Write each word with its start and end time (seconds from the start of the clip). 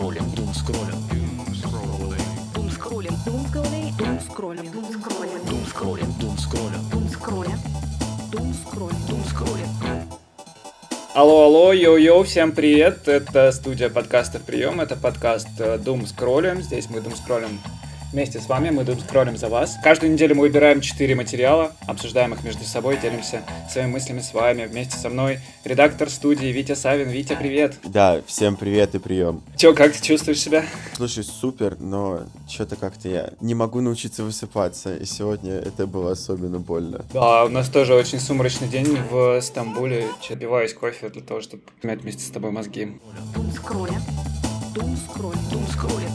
скроллим, 0.00 0.30
дум 0.30 0.54
скроллим, 0.54 0.94
Дум 2.54 2.70
скроллим. 2.70 3.12
Дум 3.26 3.44
скроллим. 3.44 3.92
Дум 3.98 4.20
скроллим. 4.20 4.72
Дум 4.72 4.86
скроллим. 4.92 5.42
дум 5.44 5.66
скроллим, 5.68 6.12
дум 6.18 6.38
скроллим, 6.38 6.90
Дум 6.90 7.08
скроллим. 7.10 7.58
Дум 8.32 8.54
скроллим. 8.54 8.96
дум 9.08 9.22
скроллим. 9.28 9.66
Алло, 11.12 11.44
алло, 11.44 11.72
йоу-йоу, 11.74 12.22
всем 12.22 12.52
привет! 12.52 13.08
Это 13.08 13.52
студия 13.52 13.90
подкастов 13.90 14.40
«Прием», 14.42 14.80
это 14.80 14.96
подкаст 14.96 15.48
э, 15.58 15.76
«Дум 15.76 16.06
скроллим». 16.06 16.62
Здесь 16.62 16.88
мы 16.88 17.02
«Дум 17.02 17.14
скроллим» 17.14 17.60
вместе 18.12 18.40
с 18.40 18.48
вами, 18.48 18.70
мы 18.70 18.84
«Дум 18.84 18.98
скроллим» 19.00 19.36
за 19.36 19.48
вас. 19.48 19.76
Каждую 19.82 20.12
неделю 20.12 20.34
мы 20.34 20.42
выбираем 20.42 20.80
4 20.80 21.14
материала, 21.14 21.72
обсуждаем 21.86 22.34
их 22.34 22.42
между 22.44 22.64
собой, 22.64 22.98
делимся 23.00 23.42
своими 23.70 23.90
мыслями 23.90 24.20
с 24.20 24.32
вами. 24.34 24.66
Вместе 24.66 24.96
со 24.96 25.08
мной 25.08 25.40
редактор 25.64 26.10
студии 26.10 26.46
Витя 26.46 26.74
Савин. 26.74 27.08
Витя, 27.08 27.36
привет! 27.38 27.76
Да, 27.84 28.20
всем 28.26 28.56
привет 28.56 28.94
и 28.94 28.98
прием. 28.98 29.42
Чё, 29.56 29.74
как 29.74 29.92
ты 29.92 30.02
чувствуешь 30.02 30.40
себя? 30.40 30.64
Слушай, 30.94 31.24
супер, 31.24 31.76
но 31.78 32.20
что-то 32.48 32.76
как-то 32.76 33.08
я 33.08 33.30
не 33.40 33.54
могу 33.54 33.80
научиться 33.80 34.24
высыпаться, 34.24 34.96
и 34.96 35.04
сегодня 35.04 35.54
это 35.54 35.86
было 35.86 36.12
особенно 36.12 36.58
больно. 36.58 37.04
Да, 37.12 37.44
у 37.44 37.48
нас 37.48 37.68
тоже 37.68 37.94
очень 37.94 38.20
сумрачный 38.20 38.68
день 38.68 38.98
в 39.10 39.40
Стамбуле. 39.40 40.06
Добиваюсь 40.28 40.74
кофе 40.74 41.08
для 41.08 41.22
того, 41.22 41.40
чтобы 41.40 41.62
помять 41.80 42.02
вместе 42.02 42.24
с 42.24 42.30
тобой 42.30 42.50
мозги. 42.50 42.98
Дум 43.34 43.50
скроллим. 43.52 44.02
Дум 44.74 44.96
скроллим. 44.96 45.38
Дум 45.50 45.66
скроллим. 45.72 46.10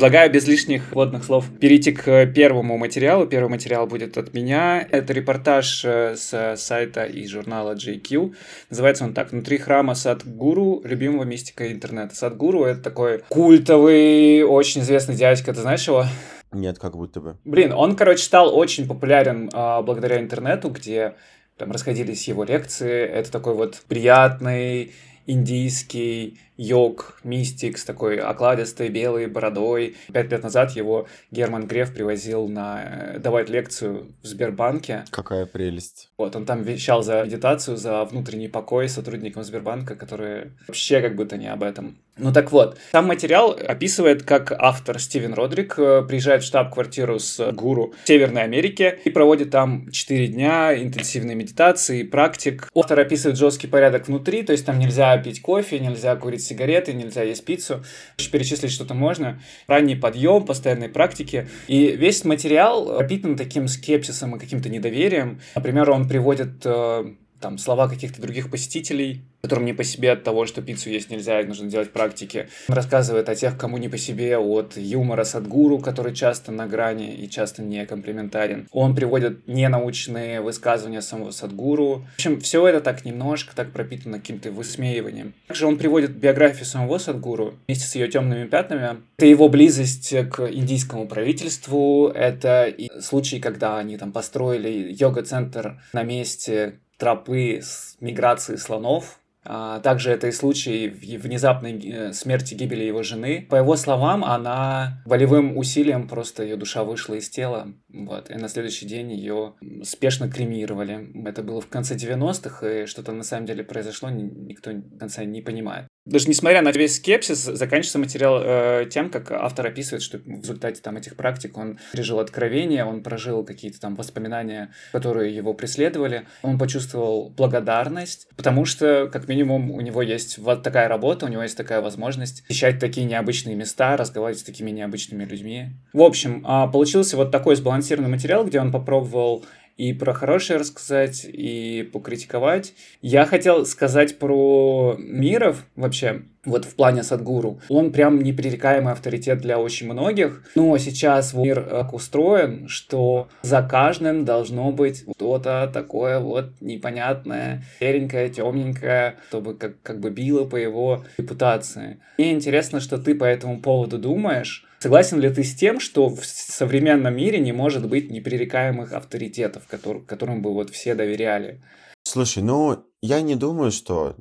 Предлагаю 0.00 0.32
без 0.32 0.48
лишних 0.48 0.92
вводных 0.92 1.24
слов 1.24 1.44
перейти 1.60 1.92
к 1.92 2.24
первому 2.28 2.78
материалу. 2.78 3.26
Первый 3.26 3.50
материал 3.50 3.86
будет 3.86 4.16
от 4.16 4.32
меня. 4.32 4.80
Это 4.90 5.12
репортаж 5.12 5.84
э, 5.84 6.16
с 6.16 6.56
сайта 6.56 7.04
и 7.04 7.26
журнала 7.26 7.74
JQ. 7.74 8.34
Называется 8.70 9.04
он 9.04 9.12
так. 9.12 9.30
«Внутри 9.30 9.58
храма 9.58 9.94
Садгуру, 9.94 10.80
любимого 10.84 11.24
мистика 11.24 11.70
интернета». 11.70 12.14
Садгуру— 12.14 12.64
это 12.64 12.80
такой 12.80 13.24
культовый, 13.28 14.42
очень 14.42 14.80
известный 14.80 15.16
дядька. 15.16 15.52
Ты 15.52 15.60
знаешь 15.60 15.86
его? 15.86 16.06
Нет, 16.50 16.78
как 16.78 16.96
будто 16.96 17.20
бы. 17.20 17.36
Блин, 17.44 17.74
он, 17.74 17.94
короче, 17.94 18.22
стал 18.22 18.56
очень 18.56 18.88
популярен 18.88 19.50
а, 19.52 19.82
благодаря 19.82 20.18
интернету, 20.18 20.70
где 20.70 21.12
там 21.58 21.72
расходились 21.72 22.26
его 22.26 22.44
лекции. 22.44 23.04
Это 23.04 23.30
такой 23.30 23.52
вот 23.52 23.82
приятный 23.86 24.92
индийский 25.26 26.38
йог, 26.56 27.18
мистик 27.24 27.78
с 27.78 27.84
такой 27.84 28.18
окладистой 28.18 28.90
белой 28.90 29.26
бородой. 29.26 29.96
Пять 30.12 30.30
лет 30.30 30.42
назад 30.42 30.72
его 30.72 31.08
Герман 31.30 31.66
Греф 31.66 31.94
привозил 31.94 32.48
на 32.48 32.82
э, 32.82 33.18
давать 33.18 33.48
лекцию 33.48 34.12
в 34.22 34.26
Сбербанке. 34.26 35.04
Какая 35.10 35.46
прелесть. 35.46 36.09
Вот, 36.20 36.36
он 36.36 36.44
там 36.44 36.62
вещал 36.62 37.02
за 37.02 37.22
медитацию, 37.24 37.78
за 37.78 38.04
внутренний 38.04 38.48
покой 38.48 38.90
сотрудникам 38.90 39.42
Сбербанка, 39.42 39.96
которые 39.96 40.52
вообще 40.68 41.00
как 41.00 41.16
будто 41.16 41.38
не 41.38 41.50
об 41.50 41.62
этом. 41.62 41.96
Ну 42.18 42.32
так 42.34 42.52
вот, 42.52 42.76
сам 42.92 43.06
материал 43.06 43.52
описывает, 43.52 44.24
как 44.24 44.52
автор 44.52 44.98
Стивен 44.98 45.32
Родрик 45.32 45.78
э, 45.78 46.02
приезжает 46.06 46.42
в 46.42 46.46
штаб-квартиру 46.46 47.18
с 47.18 47.50
гуру 47.52 47.94
в 48.04 48.06
Северной 48.06 48.42
Америке 48.42 48.98
и 49.04 49.08
проводит 49.08 49.50
там 49.50 49.90
4 49.90 50.26
дня 50.26 50.76
интенсивной 50.78 51.34
медитации, 51.34 52.02
практик. 52.02 52.68
Автор 52.74 53.00
описывает 53.00 53.38
жесткий 53.38 53.68
порядок 53.68 54.08
внутри, 54.08 54.42
то 54.42 54.52
есть 54.52 54.66
там 54.66 54.78
нельзя 54.78 55.16
пить 55.16 55.40
кофе, 55.40 55.78
нельзя 55.78 56.14
курить 56.16 56.42
сигареты, 56.42 56.92
нельзя 56.92 57.22
есть 57.22 57.42
пиццу. 57.46 57.82
Перечислить 58.30 58.70
что-то 58.70 58.92
можно. 58.92 59.40
Ранний 59.66 59.96
подъем, 59.96 60.44
постоянные 60.44 60.90
практики. 60.90 61.48
И 61.68 61.96
весь 61.96 62.24
материал 62.24 62.98
пропитан 62.98 63.36
таким 63.36 63.66
скепсисом 63.66 64.36
и 64.36 64.38
каким-то 64.38 64.68
недоверием. 64.68 65.40
Например, 65.54 65.90
он 65.90 66.06
приводит 66.10 66.66
э, 66.66 67.14
там 67.40 67.58
слова 67.58 67.88
каких-то 67.88 68.20
других 68.20 68.50
посетителей, 68.50 69.22
которым 69.42 69.64
не 69.64 69.72
по 69.72 69.84
себе 69.84 70.12
от 70.12 70.22
того, 70.22 70.46
что 70.46 70.62
пиццу 70.62 70.90
есть 70.90 71.10
нельзя, 71.10 71.40
и 71.40 71.46
нужно 71.46 71.68
делать 71.68 71.92
практики. 71.92 72.48
Он 72.68 72.74
рассказывает 72.74 73.28
о 73.28 73.34
тех, 73.34 73.56
кому 73.56 73.78
не 73.78 73.88
по 73.88 73.96
себе, 73.98 74.38
от 74.38 74.76
юмора 74.76 75.24
Садгуру, 75.24 75.78
который 75.78 76.14
часто 76.14 76.52
на 76.52 76.66
грани 76.66 77.14
и 77.14 77.28
часто 77.28 77.62
не 77.62 77.84
комплементарен. 77.86 78.68
Он 78.72 78.94
приводит 78.94 79.46
ненаучные 79.48 80.40
высказывания 80.40 81.00
самого 81.00 81.30
Садгуру. 81.30 82.04
В 82.12 82.14
общем, 82.14 82.40
все 82.40 82.66
это 82.66 82.80
так 82.80 83.04
немножко 83.04 83.56
так 83.56 83.72
пропитано 83.72 84.18
каким-то 84.18 84.50
высмеиванием. 84.50 85.34
Также 85.48 85.66
он 85.66 85.78
приводит 85.78 86.10
биографию 86.12 86.66
самого 86.66 86.98
Садгуру 86.98 87.54
вместе 87.66 87.86
с 87.86 87.94
ее 87.94 88.08
темными 88.08 88.46
пятнами. 88.46 88.98
Это 89.16 89.26
его 89.26 89.48
близость 89.48 90.14
к 90.30 90.50
индийскому 90.50 91.08
правительству, 91.08 92.08
это 92.08 92.66
и 92.66 92.88
случаи, 93.00 93.36
когда 93.36 93.78
они 93.78 93.96
там 93.96 94.12
построили 94.12 94.92
йога-центр 94.92 95.80
на 95.92 96.02
месте 96.02 96.78
тропы 97.00 97.60
с 97.62 97.96
миграции 98.00 98.56
слонов. 98.56 99.18
А, 99.42 99.80
Также 99.80 100.10
это 100.10 100.28
и 100.28 100.32
случай 100.32 100.88
внезапной 100.88 101.80
э, 101.80 102.12
смерти 102.12 102.54
гибели 102.54 102.84
его 102.84 103.02
жены. 103.02 103.46
По 103.48 103.56
его 103.56 103.74
словам, 103.76 104.22
она 104.22 105.02
волевым 105.06 105.56
усилием 105.56 106.08
просто 106.08 106.42
ее 106.42 106.56
душа 106.56 106.84
вышла 106.84 107.14
из 107.14 107.30
тела. 107.30 107.72
Вот, 107.92 108.30
и 108.30 108.34
на 108.34 108.48
следующий 108.48 108.86
день 108.86 109.12
ее 109.12 109.54
спешно 109.82 110.30
кремировали. 110.30 111.10
Это 111.26 111.42
было 111.42 111.60
в 111.60 111.68
конце 111.68 111.96
90-х, 111.96 112.82
и 112.82 112.86
что-то 112.86 113.12
на 113.12 113.24
самом 113.24 113.46
деле 113.46 113.64
произошло, 113.64 114.10
ни- 114.10 114.22
никто 114.22 114.72
до 114.72 114.98
конца 114.98 115.24
не 115.24 115.42
понимает. 115.42 115.86
Даже 116.06 116.28
несмотря 116.28 116.62
на 116.62 116.70
весь 116.70 116.96
скепсис, 116.96 117.38
заканчивается 117.38 117.98
материал 117.98 118.40
э, 118.42 118.86
тем, 118.90 119.10
как 119.10 119.30
автор 119.32 119.66
описывает, 119.66 120.02
что 120.02 120.18
в 120.18 120.26
результате 120.26 120.80
там 120.80 120.96
этих 120.96 121.14
практик 121.14 121.56
он 121.58 121.78
пережил 121.92 122.20
откровение, 122.20 122.84
он 122.84 123.02
прожил 123.02 123.44
какие-то 123.44 123.80
там 123.80 123.96
воспоминания, 123.96 124.72
которые 124.92 125.34
его 125.34 125.52
преследовали. 125.52 126.26
Он 126.42 126.58
почувствовал 126.58 127.28
благодарность, 127.28 128.28
потому 128.34 128.64
что, 128.64 129.10
как 129.12 129.28
минимум, 129.28 129.70
у 129.70 129.80
него 129.82 130.00
есть 130.00 130.38
вот 130.38 130.62
такая 130.62 130.88
работа, 130.88 131.26
у 131.26 131.28
него 131.28 131.42
есть 131.42 131.56
такая 131.56 131.82
возможность 131.82 132.46
посещать 132.46 132.78
такие 132.78 133.06
необычные 133.06 133.54
места, 133.54 133.96
разговаривать 133.96 134.40
с 134.40 134.44
такими 134.44 134.70
необычными 134.70 135.24
людьми. 135.24 135.68
В 135.92 136.00
общем, 136.00 136.42
а, 136.46 136.66
получился 136.66 137.18
вот 137.18 137.30
такой 137.30 137.56
сбалансированный 137.56 137.79
материал, 138.08 138.44
где 138.44 138.60
он 138.60 138.72
попробовал 138.72 139.44
и 139.80 139.94
про 139.94 140.12
хорошее 140.12 140.58
рассказать, 140.58 141.24
и 141.24 141.88
покритиковать. 141.90 142.74
Я 143.00 143.24
хотел 143.24 143.64
сказать 143.64 144.18
про 144.18 144.94
Миров 144.98 145.64
вообще, 145.74 146.24
вот 146.44 146.66
в 146.66 146.74
плане 146.74 147.02
Садгуру. 147.02 147.60
Он 147.70 147.90
прям 147.90 148.20
непререкаемый 148.20 148.92
авторитет 148.92 149.38
для 149.38 149.58
очень 149.58 149.90
многих. 149.90 150.44
Но 150.54 150.76
сейчас 150.76 151.32
мир 151.32 151.62
так 151.62 151.94
устроен, 151.94 152.68
что 152.68 153.28
за 153.40 153.62
каждым 153.62 154.26
должно 154.26 154.70
быть 154.70 155.04
что-то 155.16 155.70
такое 155.72 156.18
вот 156.18 156.50
непонятное, 156.60 157.64
серенькое, 157.78 158.28
темненькое, 158.28 159.16
чтобы 159.28 159.54
как, 159.54 159.80
как 159.82 160.00
бы 160.00 160.10
било 160.10 160.44
по 160.44 160.56
его 160.56 161.04
репутации. 161.16 162.00
Мне 162.18 162.32
интересно, 162.32 162.80
что 162.80 162.98
ты 162.98 163.14
по 163.14 163.24
этому 163.24 163.62
поводу 163.62 163.96
думаешь. 163.98 164.66
Согласен 164.82 165.20
ли 165.20 165.28
ты 165.28 165.44
с 165.44 165.54
тем, 165.54 165.78
что 165.78 166.08
в 166.08 166.24
современном 166.24 167.14
мире 167.14 167.38
не 167.38 167.52
может 167.52 167.86
быть 167.86 168.10
непререкаемых 168.10 168.94
авторитетов, 168.94 169.68
котор- 169.70 170.06
которым 170.06 170.40
бы 170.40 170.54
вот 170.54 170.70
все 170.70 170.94
доверяли? 170.94 171.62
Слушай, 172.02 172.42
ну, 172.42 172.86
я 173.02 173.20
не 173.20 173.36
думаю, 173.36 173.72
что 173.72 174.16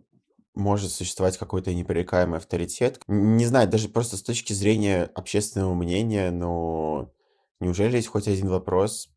может 0.55 0.91
существовать 0.91 1.37
какой-то 1.37 1.73
непререкаемый 1.73 2.39
авторитет. 2.39 2.99
Не 3.07 3.45
знаю, 3.45 3.69
даже 3.69 3.87
просто 3.87 4.17
с 4.17 4.21
точки 4.21 4.51
зрения 4.51 5.09
общественного 5.15 5.73
мнения, 5.75 6.29
но 6.29 7.13
неужели 7.61 7.95
есть 7.95 8.09
хоть 8.09 8.27
один 8.27 8.49
вопрос, 8.49 9.09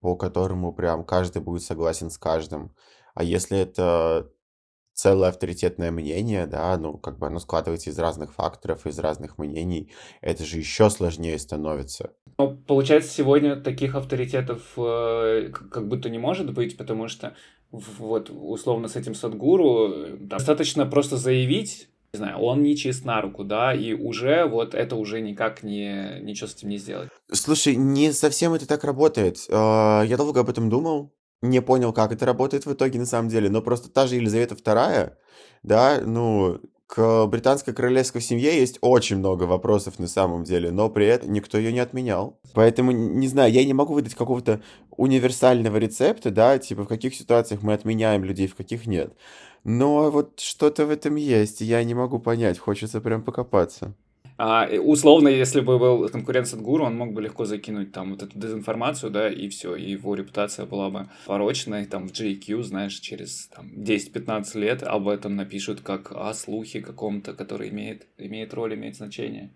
по 0.00 0.16
которому 0.16 0.74
прям 0.74 1.04
каждый 1.04 1.40
будет 1.40 1.62
согласен 1.62 2.10
с 2.10 2.18
каждым? 2.18 2.74
А 3.14 3.24
если 3.24 3.58
это 3.58 4.30
целое 5.00 5.30
авторитетное 5.30 5.90
мнение, 5.90 6.46
да, 6.46 6.76
ну, 6.76 6.98
как 6.98 7.18
бы 7.18 7.26
оно 7.26 7.38
складывается 7.38 7.88
из 7.88 7.98
разных 7.98 8.34
факторов, 8.34 8.86
из 8.86 8.98
разных 8.98 9.38
мнений, 9.38 9.90
это 10.20 10.44
же 10.44 10.58
еще 10.58 10.90
сложнее 10.90 11.38
становится. 11.38 12.10
Но 12.38 12.54
получается, 12.66 13.10
сегодня 13.10 13.56
таких 13.56 13.94
авторитетов 13.94 14.60
э, 14.76 15.48
как 15.52 15.88
будто 15.88 16.10
не 16.10 16.18
может 16.18 16.52
быть, 16.52 16.76
потому 16.76 17.08
что 17.08 17.34
вот 17.70 18.30
условно 18.30 18.88
с 18.88 18.96
этим 18.96 19.14
Садгуру 19.14 19.88
э, 19.88 20.06
там 20.18 20.28
достаточно 20.28 20.84
просто 20.84 21.16
заявить, 21.16 21.88
не 22.12 22.18
знаю, 22.18 22.38
он 22.38 22.62
не 22.62 22.76
чист 22.76 23.06
на 23.06 23.22
руку, 23.22 23.42
да, 23.42 23.72
и 23.72 23.94
уже 23.94 24.44
вот 24.44 24.74
это 24.74 24.96
уже 24.96 25.22
никак 25.22 25.62
не 25.62 26.20
ничего 26.20 26.46
с 26.46 26.56
этим 26.56 26.68
не 26.68 26.76
сделать. 26.76 27.08
Слушай, 27.32 27.74
не 27.76 28.12
совсем 28.12 28.52
это 28.52 28.68
так 28.68 28.84
работает. 28.84 29.38
А, 29.50 30.02
Я 30.02 30.18
долго 30.18 30.40
об 30.40 30.50
этом 30.50 30.68
думал, 30.68 31.14
не 31.42 31.60
понял, 31.62 31.92
как 31.92 32.12
это 32.12 32.26
работает 32.26 32.66
в 32.66 32.72
итоге 32.72 32.98
на 32.98 33.06
самом 33.06 33.28
деле, 33.28 33.48
но 33.48 33.62
просто 33.62 33.88
та 33.90 34.06
же 34.06 34.16
Елизавета 34.16 34.54
II, 34.54 35.12
да, 35.62 36.00
ну, 36.04 36.60
к 36.86 37.26
британской 37.26 37.72
королевской 37.72 38.20
семье 38.20 38.58
есть 38.58 38.78
очень 38.80 39.18
много 39.18 39.44
вопросов 39.44 39.98
на 39.98 40.08
самом 40.08 40.42
деле, 40.42 40.72
но 40.72 40.90
при 40.90 41.06
этом 41.06 41.32
никто 41.32 41.56
ее 41.56 41.72
не 41.72 41.78
отменял. 41.78 42.40
Поэтому, 42.52 42.90
не 42.90 43.28
знаю, 43.28 43.52
я 43.52 43.64
не 43.64 43.74
могу 43.74 43.94
выдать 43.94 44.16
какого-то 44.16 44.60
универсального 44.96 45.76
рецепта, 45.76 46.30
да, 46.30 46.58
типа 46.58 46.82
в 46.82 46.88
каких 46.88 47.14
ситуациях 47.14 47.62
мы 47.62 47.74
отменяем 47.74 48.24
людей, 48.24 48.48
в 48.48 48.56
каких 48.56 48.86
нет. 48.86 49.14
Но 49.62 50.10
вот 50.10 50.40
что-то 50.40 50.86
в 50.86 50.90
этом 50.90 51.14
есть, 51.14 51.60
я 51.60 51.84
не 51.84 51.94
могу 51.94 52.18
понять, 52.18 52.58
хочется 52.58 53.00
прям 53.00 53.22
покопаться. 53.22 53.94
А 54.42 54.66
условно, 54.80 55.28
если 55.28 55.60
бы 55.60 55.78
был 55.78 56.08
конкурент 56.08 56.48
Садгуру, 56.48 56.86
он 56.86 56.96
мог 56.96 57.12
бы 57.12 57.20
легко 57.20 57.44
закинуть 57.44 57.92
там 57.92 58.12
вот 58.12 58.22
эту 58.22 58.38
дезинформацию, 58.38 59.10
да, 59.10 59.28
и 59.28 59.50
все, 59.50 59.76
и 59.76 59.90
его 59.90 60.14
репутация 60.14 60.64
была 60.64 60.88
бы 60.88 61.10
порочной, 61.26 61.84
там 61.84 62.08
в 62.08 62.12
JQ, 62.12 62.62
знаешь, 62.62 62.94
через 63.00 63.50
там, 63.54 63.70
10-15 63.76 64.58
лет 64.58 64.82
об 64.82 65.08
этом 65.08 65.36
напишут 65.36 65.82
как 65.82 66.12
о 66.12 66.32
слухе 66.32 66.80
каком-то, 66.80 67.34
который 67.34 67.68
имеет, 67.68 68.06
имеет 68.16 68.54
роль, 68.54 68.74
имеет 68.76 68.96
значение. 68.96 69.50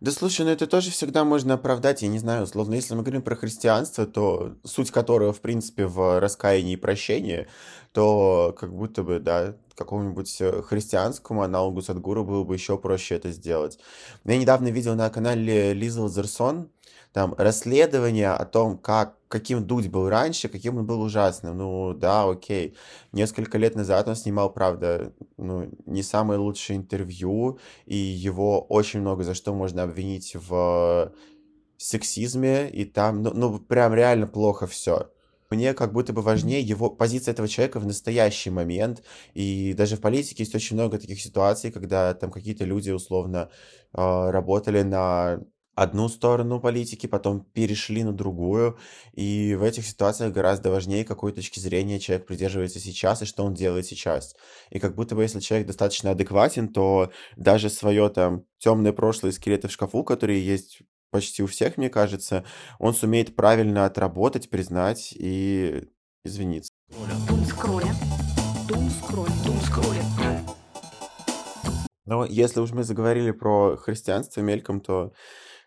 Да 0.00 0.10
слушай, 0.10 0.46
ну 0.46 0.50
это 0.50 0.66
тоже 0.66 0.90
всегда 0.90 1.24
можно 1.24 1.54
оправдать, 1.54 2.00
я 2.00 2.08
не 2.08 2.18
знаю, 2.18 2.44
условно, 2.44 2.74
если 2.74 2.94
мы 2.94 3.02
говорим 3.02 3.22
про 3.22 3.36
христианство, 3.36 4.06
то 4.06 4.54
суть 4.64 4.90
которого, 4.90 5.34
в 5.34 5.40
принципе, 5.40 5.86
в 5.86 6.18
раскаянии 6.18 6.74
и 6.74 6.76
прощении, 6.76 7.46
то 7.92 8.54
как 8.58 8.72
будто 8.72 9.02
бы, 9.02 9.18
да, 9.18 9.56
какому-нибудь 9.74 10.40
э, 10.40 10.62
христианскому 10.62 11.42
аналогу 11.42 11.82
Садгуру 11.82 12.24
было 12.24 12.44
бы 12.44 12.54
еще 12.54 12.76
проще 12.76 13.16
это 13.16 13.30
сделать. 13.30 13.78
Я 14.24 14.36
недавно 14.36 14.68
видел 14.68 14.94
на 14.94 15.08
канале 15.10 15.72
Лиза 15.72 16.02
Лазерсон 16.02 16.68
там 17.12 17.34
расследование 17.38 18.30
о 18.30 18.44
том, 18.44 18.78
как, 18.78 19.16
каким 19.28 19.66
Дудь 19.66 19.88
был 19.88 20.08
раньше, 20.08 20.48
каким 20.48 20.78
он 20.78 20.86
был 20.86 21.00
ужасным. 21.00 21.56
Ну 21.56 21.94
да, 21.94 22.28
окей. 22.28 22.76
Несколько 23.12 23.58
лет 23.58 23.74
назад 23.74 24.06
он 24.06 24.14
снимал, 24.14 24.52
правда, 24.52 25.12
ну, 25.36 25.70
не 25.86 26.02
самое 26.02 26.38
лучшее 26.38 26.76
интервью, 26.76 27.58
и 27.86 27.96
его 27.96 28.60
очень 28.60 29.00
много 29.00 29.24
за 29.24 29.34
что 29.34 29.54
можно 29.54 29.82
обвинить 29.82 30.36
в 30.36 31.12
сексизме, 31.78 32.68
и 32.70 32.84
там, 32.84 33.22
ну, 33.22 33.32
ну 33.34 33.58
прям 33.58 33.94
реально 33.94 34.26
плохо 34.26 34.66
все. 34.66 35.10
Мне 35.50 35.74
как 35.74 35.92
будто 35.92 36.12
бы 36.12 36.22
важнее 36.22 36.60
его 36.60 36.90
позиция 36.90 37.32
этого 37.32 37.48
человека 37.48 37.80
в 37.80 37.86
настоящий 37.86 38.50
момент. 38.50 39.02
И 39.34 39.74
даже 39.74 39.96
в 39.96 40.00
политике 40.00 40.44
есть 40.44 40.54
очень 40.54 40.76
много 40.76 40.98
таких 40.98 41.20
ситуаций, 41.20 41.72
когда 41.72 42.14
там 42.14 42.30
какие-то 42.30 42.64
люди 42.64 42.90
условно 42.90 43.50
э, 43.92 44.30
работали 44.30 44.82
на 44.82 45.40
одну 45.74 46.08
сторону 46.08 46.60
политики, 46.60 47.06
потом 47.06 47.44
перешли 47.44 48.04
на 48.04 48.12
другую. 48.12 48.78
И 49.14 49.54
в 49.54 49.62
этих 49.62 49.86
ситуациях 49.86 50.32
гораздо 50.32 50.70
важнее, 50.70 51.04
какой 51.04 51.32
точки 51.32 51.58
зрения 51.58 51.98
человек 51.98 52.26
придерживается 52.26 52.78
сейчас 52.78 53.22
и 53.22 53.24
что 53.24 53.44
он 53.44 53.54
делает 53.54 53.86
сейчас. 53.86 54.36
И 54.70 54.78
как 54.78 54.94
будто 54.94 55.14
бы 55.14 55.22
если 55.22 55.40
человек 55.40 55.66
достаточно 55.66 56.10
адекватен, 56.10 56.68
то 56.68 57.10
даже 57.36 57.70
свое 57.70 58.08
там 58.10 58.44
темное 58.58 58.92
прошлое 58.92 59.32
скелеты 59.32 59.68
в 59.68 59.72
шкафу, 59.72 60.04
которые 60.04 60.44
есть 60.44 60.82
почти 61.10 61.42
у 61.42 61.46
всех, 61.46 61.76
мне 61.76 61.90
кажется, 61.90 62.44
он 62.78 62.94
сумеет 62.94 63.36
правильно 63.36 63.84
отработать, 63.84 64.50
признать 64.50 65.12
и 65.12 65.88
извиниться. 66.24 66.72
Но 72.06 72.24
если 72.24 72.60
уж 72.60 72.72
мы 72.72 72.82
заговорили 72.82 73.30
про 73.30 73.76
христианство 73.76 74.40
мельком, 74.40 74.80
то 74.80 75.12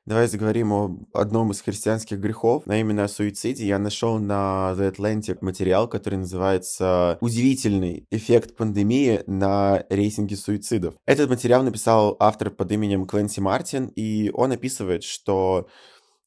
Давай 0.05 0.27
заговорим 0.27 0.73
о 0.73 0.97
одном 1.13 1.51
из 1.51 1.61
христианских 1.61 2.19
грехов, 2.19 2.63
а 2.67 2.75
именно 2.75 3.05
о 3.05 3.07
суициде. 3.07 3.65
Я 3.65 3.79
нашел 3.79 4.19
на 4.19 4.75
The 4.77 4.93
Atlantic 4.93 5.37
материал, 5.39 5.87
который 5.87 6.15
называется 6.15 7.17
«Удивительный 7.21 8.05
эффект 8.11 8.57
пандемии 8.57 9.23
на 9.27 9.85
рейтинге 9.89 10.35
суицидов». 10.35 10.95
Этот 11.05 11.29
материал 11.29 11.63
написал 11.63 12.17
автор 12.19 12.49
под 12.49 12.69
именем 12.73 13.05
Кленси 13.05 13.39
Мартин, 13.39 13.93
и 13.95 14.29
он 14.33 14.51
описывает, 14.51 15.05
что 15.05 15.67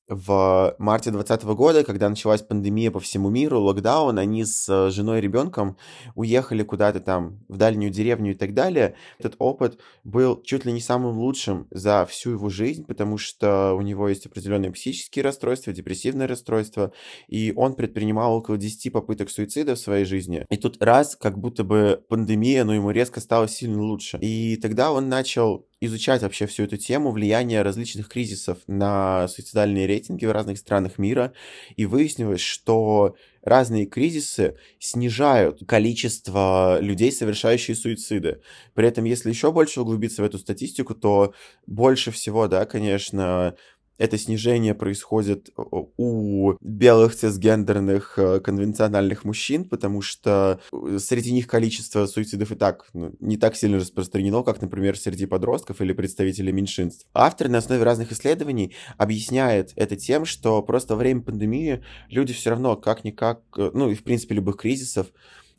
в 0.08 0.76
марте 0.78 1.10
2020 1.10 1.56
года, 1.56 1.84
когда 1.84 2.08
началась 2.08 2.42
пандемия 2.42 2.90
по 2.90 3.00
всему 3.00 3.28
миру, 3.28 3.60
локдаун, 3.60 4.18
они 4.18 4.44
с 4.44 4.68
э, 4.68 4.90
женой 4.90 5.18
и 5.18 5.20
ребенком 5.20 5.76
уехали 6.14 6.62
куда-то 6.62 7.00
там 7.00 7.40
в 7.48 7.56
дальнюю 7.56 7.90
деревню 7.90 8.32
и 8.32 8.34
так 8.34 8.54
далее. 8.54 8.94
Этот 9.18 9.34
опыт 9.38 9.80
был 10.04 10.40
чуть 10.42 10.64
ли 10.64 10.72
не 10.72 10.80
самым 10.80 11.18
лучшим 11.18 11.66
за 11.70 12.06
всю 12.06 12.32
его 12.32 12.48
жизнь, 12.48 12.84
потому 12.84 13.18
что 13.18 13.74
у 13.74 13.82
него 13.82 14.08
есть 14.08 14.26
определенные 14.26 14.70
психические 14.70 15.24
расстройства, 15.24 15.72
депрессивные 15.72 16.26
расстройства, 16.26 16.92
и 17.26 17.52
он 17.56 17.74
предпринимал 17.74 18.36
около 18.36 18.58
10 18.58 18.92
попыток 18.92 19.28
суицида 19.30 19.74
в 19.74 19.78
своей 19.78 20.04
жизни. 20.04 20.46
И 20.50 20.56
тут 20.56 20.80
раз, 20.80 21.16
как 21.16 21.38
будто 21.38 21.64
бы 21.64 22.02
пандемия, 22.08 22.64
но 22.64 22.74
ему 22.74 22.92
резко 22.92 23.20
стало 23.20 23.48
сильно 23.48 23.82
лучше. 23.82 24.18
И 24.20 24.56
тогда 24.56 24.92
он 24.92 25.08
начал 25.08 25.66
изучать 25.81 26.23
вообще 26.23 26.46
всю 26.46 26.64
эту 26.64 26.76
тему 26.76 27.11
влияния 27.11 27.62
различных 27.62 28.08
кризисов 28.08 28.58
на 28.67 29.28
суицидальные 29.28 29.87
рейтинги 29.87 30.25
в 30.26 30.32
разных 30.32 30.58
странах 30.58 30.99
мира, 30.99 31.32
и 31.76 31.87
выяснилось, 31.87 32.40
что 32.40 33.14
разные 33.43 33.87
кризисы 33.87 34.56
снижают 34.78 35.61
количество 35.67 36.78
людей, 36.81 37.12
совершающих 37.12 37.76
суициды. 37.76 38.40
При 38.75 38.88
этом, 38.88 39.05
если 39.05 39.28
еще 39.28 39.52
больше 39.52 39.81
углубиться 39.82 40.23
в 40.23 40.25
эту 40.25 40.38
статистику, 40.38 40.94
то 40.94 41.34
больше 41.67 42.11
всего, 42.11 42.49
да, 42.49 42.64
конечно, 42.64 43.55
это 43.98 44.19
снижение 44.19 44.75
происходит 44.75 45.50
у 45.56 46.54
белых 46.60 47.14
цисгендерных 47.14 48.19
э, 48.19 48.40
конвенциональных 48.40 49.25
мужчин, 49.25 49.64
потому 49.64 50.02
что 50.02 50.60
э, 50.72 50.98
среди 51.00 51.32
них 51.32 51.46
количество 51.46 52.06
суицидов 52.06 52.52
и 52.52 52.56
так 52.56 52.87
ну, 52.93 53.14
не 53.20 53.37
так 53.37 53.56
сильно 53.56 53.78
распространено, 53.78 54.43
как, 54.43 54.60
например, 54.60 54.98
среди 54.98 55.26
подростков 55.26 55.81
или 55.81 55.93
представителей 55.93 56.52
меньшинств. 56.52 57.06
Автор 57.14 57.48
на 57.48 57.58
основе 57.58 57.82
разных 57.82 58.12
исследований 58.12 58.75
объясняет 58.98 59.72
это 59.76 59.96
тем, 59.96 60.25
что 60.25 60.62
просто 60.62 60.94
во 60.94 60.99
время 60.99 61.22
пандемии 61.22 61.82
люди 62.08 62.34
все 62.34 62.50
равно 62.50 62.76
как-никак, 62.76 63.42
э, 63.56 63.70
ну 63.72 63.90
и 63.90 63.94
в 63.94 64.04
принципе 64.04 64.34
любых 64.34 64.58
кризисов, 64.58 65.06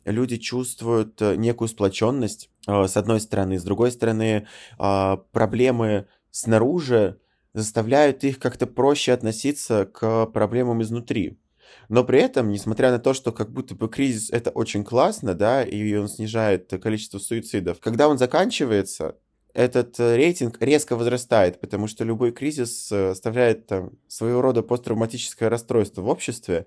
люди 0.04 0.36
чувствуют 0.36 1.20
некую 1.20 1.68
сплоченность, 1.68 2.50
с 2.66 2.96
одной 2.96 3.20
стороны, 3.20 3.58
с 3.58 3.62
другой 3.62 3.90
стороны, 3.92 4.46
проблемы 4.78 6.06
снаружи, 6.30 7.18
заставляют 7.54 8.24
их 8.24 8.38
как-то 8.38 8.66
проще 8.66 9.12
относиться 9.12 9.86
к 9.86 10.26
проблемам 10.26 10.82
изнутри. 10.82 11.38
Но 11.88 12.04
при 12.04 12.20
этом, 12.20 12.50
несмотря 12.50 12.90
на 12.90 12.98
то, 12.98 13.14
что 13.14 13.32
как 13.32 13.50
будто 13.50 13.74
бы 13.74 13.88
кризис 13.88 14.30
это 14.30 14.50
очень 14.50 14.84
классно, 14.84 15.34
да, 15.34 15.62
и 15.62 15.94
он 15.94 16.08
снижает 16.08 16.70
количество 16.82 17.18
суицидов, 17.18 17.80
когда 17.80 18.08
он 18.08 18.18
заканчивается, 18.18 19.16
этот 19.54 19.98
э, 19.98 20.16
рейтинг 20.16 20.58
резко 20.60 20.94
возрастает, 20.94 21.60
потому 21.60 21.88
что 21.88 22.04
любой 22.04 22.32
кризис 22.32 22.92
э, 22.92 23.10
оставляет 23.10 23.66
там 23.66 23.92
своего 24.06 24.42
рода 24.42 24.62
посттравматическое 24.62 25.48
расстройство 25.48 26.02
в 26.02 26.08
обществе, 26.08 26.66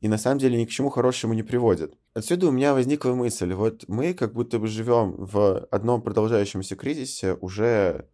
и 0.00 0.08
на 0.08 0.18
самом 0.18 0.38
деле 0.38 0.56
ни 0.56 0.64
к 0.64 0.70
чему 0.70 0.90
хорошему 0.90 1.34
не 1.34 1.42
приводит. 1.42 1.94
Отсюда 2.14 2.46
у 2.46 2.52
меня 2.52 2.74
возникла 2.74 3.12
мысль, 3.12 3.52
вот 3.54 3.84
мы 3.88 4.14
как 4.14 4.34
будто 4.34 4.58
бы 4.58 4.68
живем 4.68 5.14
в 5.18 5.66
одном 5.70 6.02
продолжающемся 6.02 6.76
кризисе 6.76 7.34
уже 7.40 8.06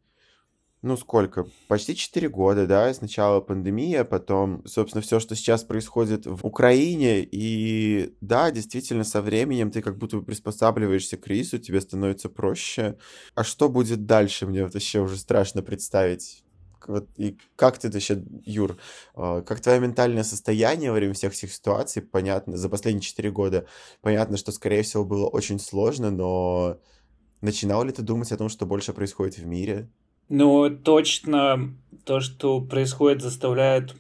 ну 0.85 0.99
сколько, 0.99 1.47
почти 1.67 1.97
4 1.97 2.29
года, 2.29 2.67
да, 2.67 2.93
сначала 2.93 3.41
пандемия, 3.41 4.05
потом, 4.05 4.63
собственно, 4.67 5.01
все, 5.01 5.19
что 5.19 5.35
сейчас 5.35 5.65
происходит 5.65 6.27
в 6.27 6.45
Украине, 6.45 7.23
и 7.23 8.15
да, 8.21 8.51
действительно, 8.51 9.03
со 9.03 9.23
временем 9.23 9.71
ты 9.71 9.81
как 9.81 9.97
будто 9.97 10.19
бы 10.19 10.25
приспосабливаешься 10.25 11.17
к 11.17 11.23
кризису, 11.23 11.59
тебе 11.59 11.81
становится 11.81 12.29
проще. 12.29 12.99
А 13.35 13.45
что 13.45 13.71
будет 13.71 14.05
дальше, 14.05 14.47
мне 14.47 14.63
вообще 14.65 15.01
уже 15.01 15.17
страшно 15.17 15.63
представить. 15.63 16.45
Вот, 16.87 17.09
и 17.17 17.39
как 17.57 17.79
ты 17.79 17.91
вообще, 17.91 18.23
Юр, 18.45 18.77
а, 19.15 19.41
как 19.41 19.61
твое 19.61 19.81
ментальное 19.81 20.23
состояние 20.23 20.91
во 20.91 20.97
время 20.97 21.15
всех 21.15 21.33
этих 21.33 21.51
ситуаций, 21.51 22.03
понятно, 22.03 22.59
за 22.59 22.69
последние 22.69 23.01
4 23.01 23.31
года, 23.31 23.67
понятно, 24.03 24.37
что, 24.37 24.53
скорее 24.53 24.83
всего, 24.83 25.07
было 25.07 25.29
очень 25.29 25.59
сложно, 25.59 26.11
но 26.11 26.79
начинал 27.41 27.85
ли 27.85 27.93
ты 27.93 28.03
думать 28.03 28.33
о 28.33 28.37
том, 28.37 28.51
что 28.51 28.67
больше 28.67 28.93
происходит 28.93 29.39
в 29.39 29.47
мире? 29.47 29.89
Ну, 30.29 30.71
точно 30.71 31.75
то, 32.05 32.21
что 32.21 32.61
происходит, 32.61 33.23
заставляет 33.23 33.95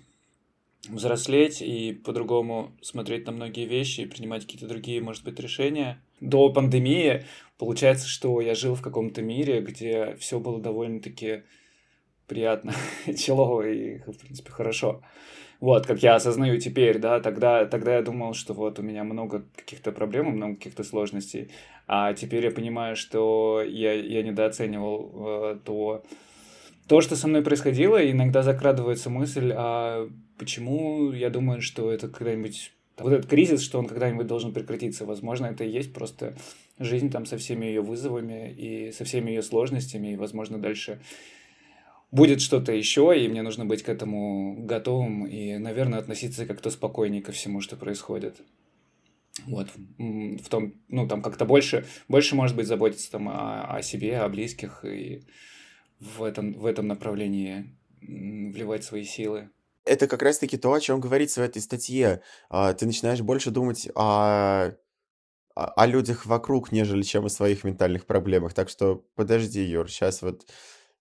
взрослеть 0.88 1.62
и 1.62 1.93
по-другому 1.93 2.73
смотреть 2.83 3.26
на 3.26 3.33
многие 3.33 3.66
вещи 3.66 4.02
и 4.02 4.07
принимать 4.07 4.43
какие-то 4.43 4.66
другие, 4.66 5.00
может 5.00 5.25
быть, 5.25 5.38
решения. 5.40 6.02
До 6.21 6.50
пандемии 6.50 7.25
получается, 7.59 8.09
что 8.09 8.40
я 8.40 8.54
жил 8.54 8.75
в 8.75 8.83
каком-то 8.83 9.23
мире, 9.23 9.61
где 9.61 10.16
все 10.21 10.38
было 10.38 10.61
довольно-таки 10.61 11.43
приятно, 12.26 12.73
челово 13.19 13.62
и, 13.62 13.99
в 13.99 14.19
принципе, 14.19 14.50
хорошо. 14.50 15.02
Вот, 15.61 15.87
как 15.87 16.02
я 16.02 16.16
осознаю 16.16 16.61
теперь, 16.61 16.99
да, 16.99 17.21
тогда, 17.21 17.64
тогда 17.64 17.97
я 17.97 18.02
думал, 18.02 18.35
что 18.35 18.52
вот 18.52 18.78
у 18.78 18.83
меня 18.83 19.04
много 19.04 19.45
каких-то 19.57 19.93
проблем, 19.93 20.26
много 20.26 20.57
каких-то 20.57 20.85
сложностей, 20.85 21.50
а 21.87 22.12
теперь 22.12 22.45
я 22.45 22.50
понимаю, 22.50 22.97
что 22.97 23.62
я, 23.66 23.93
я 23.95 24.23
недооценивал 24.23 25.12
э, 25.14 25.59
то, 25.64 26.02
то, 26.88 27.00
что 27.00 27.16
со 27.16 27.28
мной 27.28 27.43
происходило, 27.43 28.02
и 28.02 28.11
иногда 28.11 28.43
закрадывается 28.43 29.11
мысль, 29.11 29.52
а 29.57 30.09
почему 30.38 31.12
я 31.12 31.31
думаю, 31.31 31.62
что 31.62 31.90
это 31.90 32.09
когда-нибудь 32.09 32.73
вот 32.99 33.12
этот 33.12 33.26
кризис, 33.26 33.62
что 33.62 33.78
он 33.78 33.87
когда-нибудь 33.87 34.26
должен 34.26 34.52
прекратиться. 34.52 35.04
Возможно, 35.04 35.47
это 35.47 35.64
и 35.64 35.71
есть 35.71 35.93
просто 35.93 36.35
жизнь 36.78 37.11
там 37.11 37.26
со 37.26 37.38
всеми 37.38 37.66
ее 37.66 37.81
вызовами 37.81 38.52
и 38.52 38.93
со 38.93 39.04
всеми 39.04 39.31
ее 39.31 39.43
сложностями, 39.43 40.12
и, 40.12 40.16
возможно, 40.16 40.59
дальше 40.59 41.00
будет 42.14 42.40
что-то 42.40 42.73
еще, 42.73 43.12
и 43.16 43.28
мне 43.28 43.42
нужно 43.42 43.66
быть 43.66 43.83
к 43.83 43.88
этому 43.88 44.64
готовым 44.64 45.26
и, 45.26 45.59
наверное, 45.59 45.99
относиться 45.99 46.47
как-то 46.47 46.71
спокойнее 46.71 47.23
ко 47.23 47.33
всему, 47.33 47.61
что 47.61 47.76
происходит. 47.76 48.37
Вот, 49.47 49.68
в 49.99 50.49
том, 50.49 50.75
ну, 50.88 51.09
там 51.09 51.21
как-то 51.21 51.44
больше, 51.44 51.87
больше, 52.06 52.37
может 52.37 52.56
быть, 52.56 52.68
заботиться 52.68 53.11
там 53.11 53.28
о, 53.28 53.64
о 53.64 53.83
себе, 53.83 54.18
о 54.18 54.28
близких 54.28 54.85
и 54.85 55.25
в 55.99 56.23
этом, 56.23 56.52
в 56.52 56.66
этом 56.66 56.87
направлении 56.87 57.76
вливать 58.00 58.85
свои 58.85 59.02
силы. 59.02 59.50
Это 59.85 60.06
как 60.06 60.23
раз-таки 60.23 60.56
то, 60.56 60.73
о 60.73 60.80
чем 60.80 61.00
говорится 61.00 61.40
в 61.40 61.44
этой 61.44 61.61
статье. 61.61 62.21
А, 62.49 62.75
ты 62.75 62.87
начинаешь 62.87 63.23
больше 63.23 63.50
думать 63.50 63.88
о, 63.97 64.71
о 65.56 65.87
людях 65.87 66.26
вокруг, 66.26 66.71
нежели 66.71 67.02
чем 67.02 67.26
о 67.26 67.28
своих 67.28 67.64
ментальных 67.64 68.06
проблемах. 68.06 68.54
Так 68.54 68.68
что 68.68 69.04
подожди, 69.16 69.62
Юр, 69.62 69.90
сейчас 69.90 70.23
вот 70.23 70.47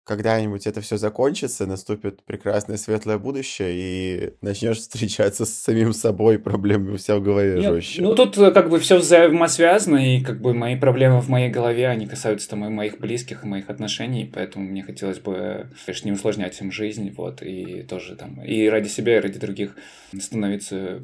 когда-нибудь 0.10 0.66
это 0.66 0.82
все 0.82 0.98
закончится, 0.98 1.68
наступит 1.68 2.24
прекрасное 2.24 2.78
светлое 2.78 3.20
будущее, 3.20 3.70
и 3.74 4.34
начнешь 4.42 4.80
встречаться 4.80 5.46
с 5.46 5.54
самим 5.54 5.94
собой, 5.94 6.40
проблемы 6.40 6.94
у 6.94 6.98
себя 6.98 7.18
в 7.18 7.22
голове 7.22 7.60
Нет, 7.60 7.72
жестче. 7.72 8.02
Ну, 8.02 8.16
тут 8.16 8.36
э, 8.40 8.50
как 8.50 8.72
бы 8.72 8.80
все 8.80 8.98
взаимосвязано, 8.98 9.98
и 9.98 10.22
как 10.22 10.42
бы 10.42 10.56
мои 10.56 10.76
проблемы 10.76 11.22
в 11.22 11.30
моей 11.30 11.52
голове, 11.52 11.88
они 11.88 12.08
касаются 12.08 12.50
там 12.50 12.66
и 12.66 12.70
моих 12.70 12.98
близких, 12.98 13.44
и 13.44 13.48
моих 13.48 13.70
отношений, 13.70 14.28
поэтому 14.34 14.66
мне 14.66 14.82
хотелось 14.82 15.20
бы, 15.20 15.68
конечно, 15.86 16.08
не 16.08 16.14
усложнять 16.14 16.60
им 16.60 16.72
жизнь, 16.72 17.14
вот, 17.16 17.44
и 17.44 17.84
тоже 17.84 18.16
там, 18.16 18.44
и 18.44 18.68
ради 18.68 18.88
себя, 18.88 19.18
и 19.18 19.20
ради 19.20 19.38
других 19.38 19.76
становиться 20.20 21.04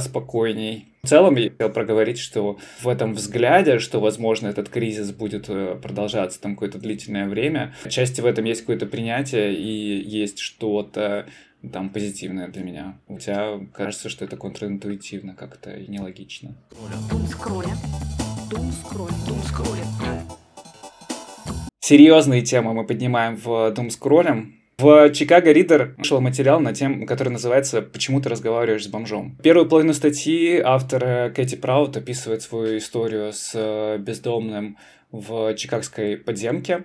спокойней. 0.00 0.88
В 1.02 1.08
целом, 1.08 1.36
я 1.36 1.50
хотел 1.50 1.70
проговорить, 1.70 2.18
что 2.18 2.58
в 2.82 2.88
этом 2.88 3.14
взгляде, 3.14 3.78
что, 3.78 4.00
возможно, 4.00 4.48
этот 4.48 4.68
кризис 4.68 5.12
будет 5.12 5.48
э, 5.48 5.78
продолжаться 5.82 6.40
там 6.40 6.54
какое-то 6.54 6.78
длительное 6.78 7.26
время, 7.26 7.74
отчасти 7.84 8.20
в 8.20 8.26
этом 8.26 8.44
есть 8.44 8.60
какое-то 8.60 8.84
принятие 8.84 9.54
и 9.54 10.02
есть 10.06 10.38
что-то 10.38 11.26
там 11.72 11.90
позитивное 11.90 12.48
для 12.48 12.62
меня. 12.62 12.98
У 13.08 13.18
тебя 13.18 13.60
кажется, 13.72 14.08
что 14.08 14.24
это 14.24 14.36
контринтуитивно 14.36 15.34
как-то 15.34 15.70
и 15.70 15.90
нелогично. 15.90 16.54
Серьезные 21.80 22.42
темы 22.42 22.74
мы 22.74 22.86
поднимаем 22.86 23.36
в 23.36 23.70
Думскроллем. 23.72 24.59
В 24.80 25.12
Чикаго 25.12 25.52
Ридер 25.52 25.94
вышел 25.98 26.22
материал 26.22 26.58
на 26.58 26.72
тему, 26.72 27.04
который 27.04 27.28
называется 27.28 27.82
«Почему 27.82 28.22
ты 28.22 28.30
разговариваешь 28.30 28.84
с 28.84 28.88
бомжом?». 28.88 29.36
Первую 29.42 29.68
половину 29.68 29.92
статьи 29.92 30.58
автор 30.58 31.04
э, 31.04 31.30
Кэти 31.30 31.56
Праут 31.56 31.98
описывает 31.98 32.40
свою 32.40 32.78
историю 32.78 33.30
с 33.34 33.52
э, 33.52 33.98
бездомным 33.98 34.78
в 35.12 35.54
чикагской 35.54 36.16
подземке. 36.16 36.84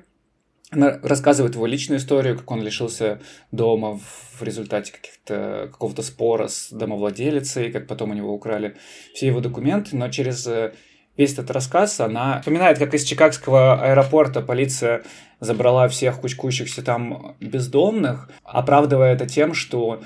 Она 0.72 1.00
рассказывает 1.04 1.56
его 1.56 1.66
личную 1.66 2.00
историю, 2.00 2.38
как 2.38 2.52
он 2.52 2.62
лишился 2.62 3.22
дома 3.54 3.98
в 3.98 4.44
результате 4.44 4.92
каких-то 4.92 5.70
какого-то 5.72 6.02
спора 6.02 6.50
с 6.50 6.72
домовладелицей, 6.72 7.72
как 7.72 7.88
потом 7.88 8.12
у 8.12 8.14
него 8.14 8.34
украли 8.34 8.76
все 9.14 9.28
его 9.28 9.40
документы, 9.40 9.96
но 9.96 10.10
через 10.10 10.46
э, 10.48 10.74
весь 11.18 11.34
этот 11.34 11.52
рассказ 11.52 12.00
она 12.00 12.40
вспоминает, 12.40 12.78
как 12.78 12.94
из 12.94 13.04
чикагского 13.04 13.82
аэропорта 13.82 14.42
полиция 14.42 15.04
забрала 15.40 15.88
всех 15.88 16.22
кучкующихся 16.22 16.82
там 16.82 17.36
бездомных, 17.40 18.30
оправдывая 18.44 19.14
это 19.14 19.28
тем, 19.28 19.54
что 19.54 20.02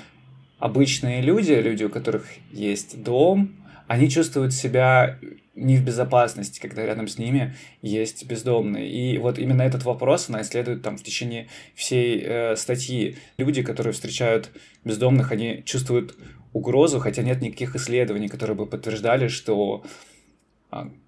обычные 0.58 1.22
люди, 1.22 1.52
люди, 1.52 1.84
у 1.84 1.88
которых 1.88 2.26
есть 2.52 3.02
дом, 3.02 3.56
они 3.86 4.08
чувствуют 4.08 4.52
себя 4.52 5.18
не 5.56 5.76
в 5.76 5.84
безопасности, 5.84 6.60
когда 6.60 6.86
рядом 6.86 7.08
с 7.08 7.18
ними 7.18 7.54
есть 7.82 8.24
бездомные. 8.24 8.88
И 8.88 9.18
вот 9.18 9.38
именно 9.38 9.62
этот 9.62 9.84
вопрос 9.84 10.28
она 10.28 10.42
исследует 10.42 10.82
там 10.82 10.96
в 10.96 11.02
течение 11.02 11.48
всей 11.74 12.22
э, 12.24 12.56
статьи. 12.56 13.16
Люди, 13.36 13.62
которые 13.62 13.92
встречают 13.92 14.50
бездомных, 14.84 15.32
они 15.32 15.62
чувствуют 15.66 16.16
угрозу, 16.52 16.98
хотя 17.00 17.22
нет 17.22 17.42
никаких 17.42 17.76
исследований, 17.76 18.28
которые 18.28 18.56
бы 18.56 18.66
подтверждали, 18.66 19.28
что 19.28 19.84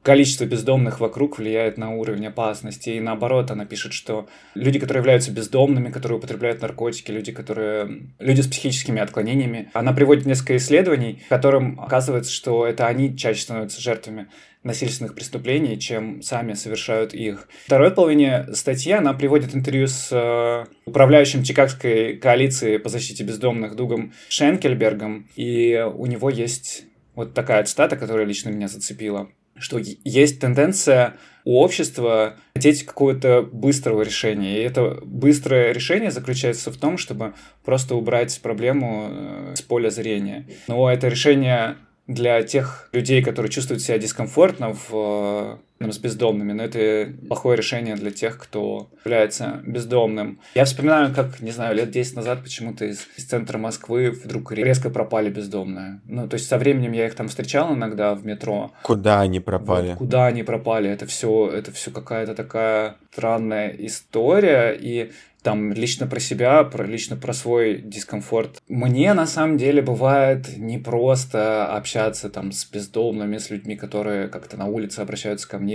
количество 0.03 0.45
бездомных 0.45 1.01
вокруг 1.01 1.39
влияет 1.39 1.79
на 1.79 1.95
уровень 1.95 2.27
опасности. 2.27 2.91
И 2.91 3.01
наоборот, 3.01 3.51
она 3.51 3.65
пишет, 3.65 3.93
что 3.93 4.29
люди, 4.55 4.79
которые 4.79 5.01
являются 5.01 5.31
бездомными, 5.31 5.91
которые 5.91 6.19
употребляют 6.19 6.61
наркотики, 6.61 7.11
люди, 7.11 7.33
которые... 7.33 8.09
люди 8.19 8.41
с 8.41 8.49
психическими 8.49 9.01
отклонениями. 9.01 9.71
Она 9.73 9.93
приводит 9.93 10.27
несколько 10.27 10.57
исследований, 10.57 11.23
в 11.27 11.29
котором 11.29 11.81
оказывается, 11.81 12.33
что 12.33 12.67
это 12.67 12.87
они 12.87 13.17
чаще 13.17 13.43
становятся 13.43 13.81
жертвами 13.81 14.27
насильственных 14.65 15.15
преступлений, 15.15 15.79
чем 15.79 16.23
сами 16.23 16.55
совершают 16.55 17.15
их. 17.15 17.49
В 17.63 17.67
второй 17.67 17.91
половине 17.91 18.47
статьи 18.55 18.93
она 18.93 19.13
приводит 19.13 19.55
интервью 19.55 19.89
с 19.89 20.09
э, 20.13 20.67
управляющим 20.85 21.43
Чикагской 21.43 22.17
коалиции 22.17 22.77
по 22.77 22.89
защите 22.89 23.25
бездомных 23.25 23.75
Дугом 23.75 24.13
Шенкельбергом, 24.29 25.29
и 25.35 25.85
у 25.95 26.07
него 26.07 26.31
есть 26.31 26.85
вот 27.17 27.35
такая 27.35 27.65
цитата, 27.65 27.97
которая 27.97 28.25
лично 28.25 28.51
меня 28.51 28.69
зацепила 28.69 29.29
что 29.63 29.79
есть 29.79 30.41
тенденция 30.41 31.15
у 31.45 31.61
общества 31.61 32.37
хотеть 32.55 32.85
какого-то 32.85 33.43
быстрого 33.43 34.03
решения. 34.03 34.59
И 34.59 34.63
это 34.63 34.99
быстрое 35.05 35.73
решение 35.73 36.11
заключается 36.11 36.71
в 36.71 36.77
том, 36.77 36.99
чтобы 36.99 37.35
просто 37.65 37.95
убрать 37.95 38.41
проблему 38.43 39.09
э, 39.11 39.55
с 39.57 39.63
поля 39.63 39.91
зрения. 39.91 40.47
Но 40.69 40.91
это 40.91 41.09
решение 41.09 41.77
для 42.07 42.43
тех 42.43 42.89
людей, 42.93 43.23
которые 43.23 43.51
чувствуют 43.51 43.83
себя 43.83 43.99
дискомфортно 43.99 44.77
в 44.89 45.61
с 45.91 45.99
бездомными, 45.99 46.53
но 46.53 46.63
это 46.63 47.13
плохое 47.27 47.57
решение 47.57 47.97
для 47.97 48.11
тех, 48.11 48.39
кто 48.39 48.91
является 49.05 49.61
бездомным. 49.67 50.39
Я 50.55 50.65
вспоминаю, 50.65 51.15
как, 51.15 51.41
не 51.41 51.51
знаю, 51.51 51.75
лет 51.75 51.91
10 51.91 52.17
назад 52.17 52.43
почему-то 52.43 52.85
из, 52.85 53.09
из 53.17 53.25
центра 53.25 53.59
Москвы 53.59 54.11
вдруг 54.11 54.53
резко 54.53 54.91
пропали 54.91 55.31
бездомные. 55.31 56.01
Ну, 56.07 56.29
то 56.29 56.35
есть 56.35 56.47
со 56.47 56.59
временем 56.59 56.93
я 56.93 57.07
их 57.07 57.15
там 57.15 57.29
встречал 57.29 57.75
иногда 57.75 58.15
в 58.15 58.25
метро. 58.25 58.71
Куда 58.83 59.21
они 59.21 59.41
пропали? 59.41 59.91
Вот, 59.91 59.99
куда 59.99 60.27
они 60.27 60.43
пропали? 60.43 60.91
Это 60.91 61.07
все, 61.07 61.49
это 61.49 61.73
все 61.73 61.91
какая-то 61.91 62.35
такая 62.35 62.97
странная 63.11 63.75
история, 63.79 64.77
и 64.79 65.11
там 65.43 65.73
лично 65.73 66.07
про 66.07 66.21
себя, 66.21 66.63
про 66.65 66.85
лично 66.85 67.17
про 67.17 67.33
свой 67.33 67.81
дискомфорт. 67.83 68.63
Мне 68.69 69.13
на 69.13 69.27
самом 69.27 69.59
деле 69.59 69.83
бывает 69.83 70.57
не 70.57 70.79
просто 70.79 71.67
общаться 71.67 72.31
там 72.31 72.53
с 72.53 72.65
бездомными, 72.65 73.39
с 73.39 73.51
людьми, 73.51 73.77
которые 73.77 74.29
как-то 74.29 74.57
на 74.57 74.67
улице 74.67 75.01
обращаются 75.01 75.49
ко 75.49 75.59
мне. 75.59 75.72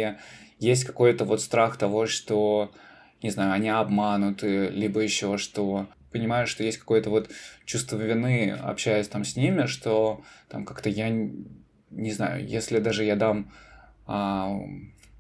Есть 0.60 0.86
какой-то 0.86 1.26
вот 1.26 1.42
страх 1.42 1.78
того, 1.78 2.08
что, 2.08 2.72
не 3.22 3.30
знаю, 3.30 3.54
они 3.54 3.70
обмануты, 3.70 4.70
либо 4.70 5.02
еще 5.02 5.38
что. 5.38 5.88
Понимаю, 6.12 6.48
что 6.48 6.64
есть 6.64 6.78
какое-то 6.78 7.10
вот 7.10 7.30
чувство 7.66 7.98
вины, 7.98 8.52
общаясь 8.52 9.08
там 9.08 9.24
с 9.24 9.36
ними, 9.36 9.66
что 9.66 10.22
там 10.50 10.66
как-то 10.66 10.90
я 10.90 11.10
не 11.10 12.12
знаю, 12.12 12.48
если 12.48 12.80
даже 12.80 13.04
я 13.04 13.16
дам 13.16 13.52
а, 14.06 14.60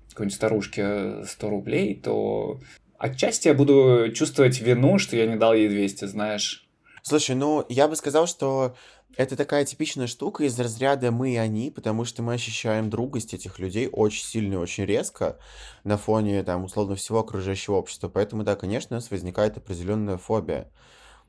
какой-нибудь 0.10 0.36
старушке 0.36 1.24
100 1.24 1.50
рублей, 1.50 1.96
то 1.96 2.60
Отчасти 2.98 3.48
я 3.48 3.54
буду 3.54 4.12
чувствовать 4.14 4.60
вину, 4.60 4.98
что 4.98 5.16
я 5.16 5.28
не 5.28 5.36
дал 5.36 5.54
ей 5.54 5.70
200, 5.70 6.06
знаешь. 6.06 6.68
Слушай, 7.04 7.36
ну, 7.36 7.64
я 7.70 7.88
бы 7.88 7.96
сказал, 7.96 8.28
что 8.28 8.76
это 9.16 9.36
такая 9.36 9.66
типичная 9.66 10.08
штука 10.08 10.44
из 10.44 10.60
разряда 10.60 11.12
«мы 11.12 11.34
и 11.34 11.38
они», 11.38 11.72
потому 11.72 12.06
что 12.06 12.22
мы 12.22 12.34
ощущаем 12.34 12.90
другость 12.90 13.34
этих 13.34 13.60
людей 13.60 13.90
очень 13.92 14.24
сильно 14.24 14.56
и 14.56 14.58
очень 14.58 14.86
резко 14.86 15.40
на 15.84 15.98
фоне, 15.98 16.44
там, 16.44 16.66
условно, 16.66 16.96
всего 16.96 17.20
окружающего 17.20 17.76
общества. 17.76 18.10
Поэтому, 18.10 18.44
да, 18.44 18.56
конечно, 18.56 18.96
у 18.96 19.00
нас 19.00 19.10
возникает 19.10 19.58
определенная 19.58 20.18
фобия. 20.18 20.70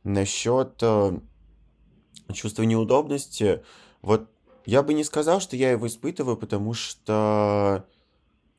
Насчет 0.05 0.75
э, 0.83 1.19
чувства 2.33 2.63
неудобности, 2.65 3.63
вот 4.03 4.29
я 4.67 4.83
бы 4.83 4.93
не 4.93 5.05
сказал, 5.05 5.41
что 5.41 5.57
я 5.57 5.71
его 5.71 5.87
испытываю, 5.87 6.37
потому 6.37 6.75
что 6.75 7.87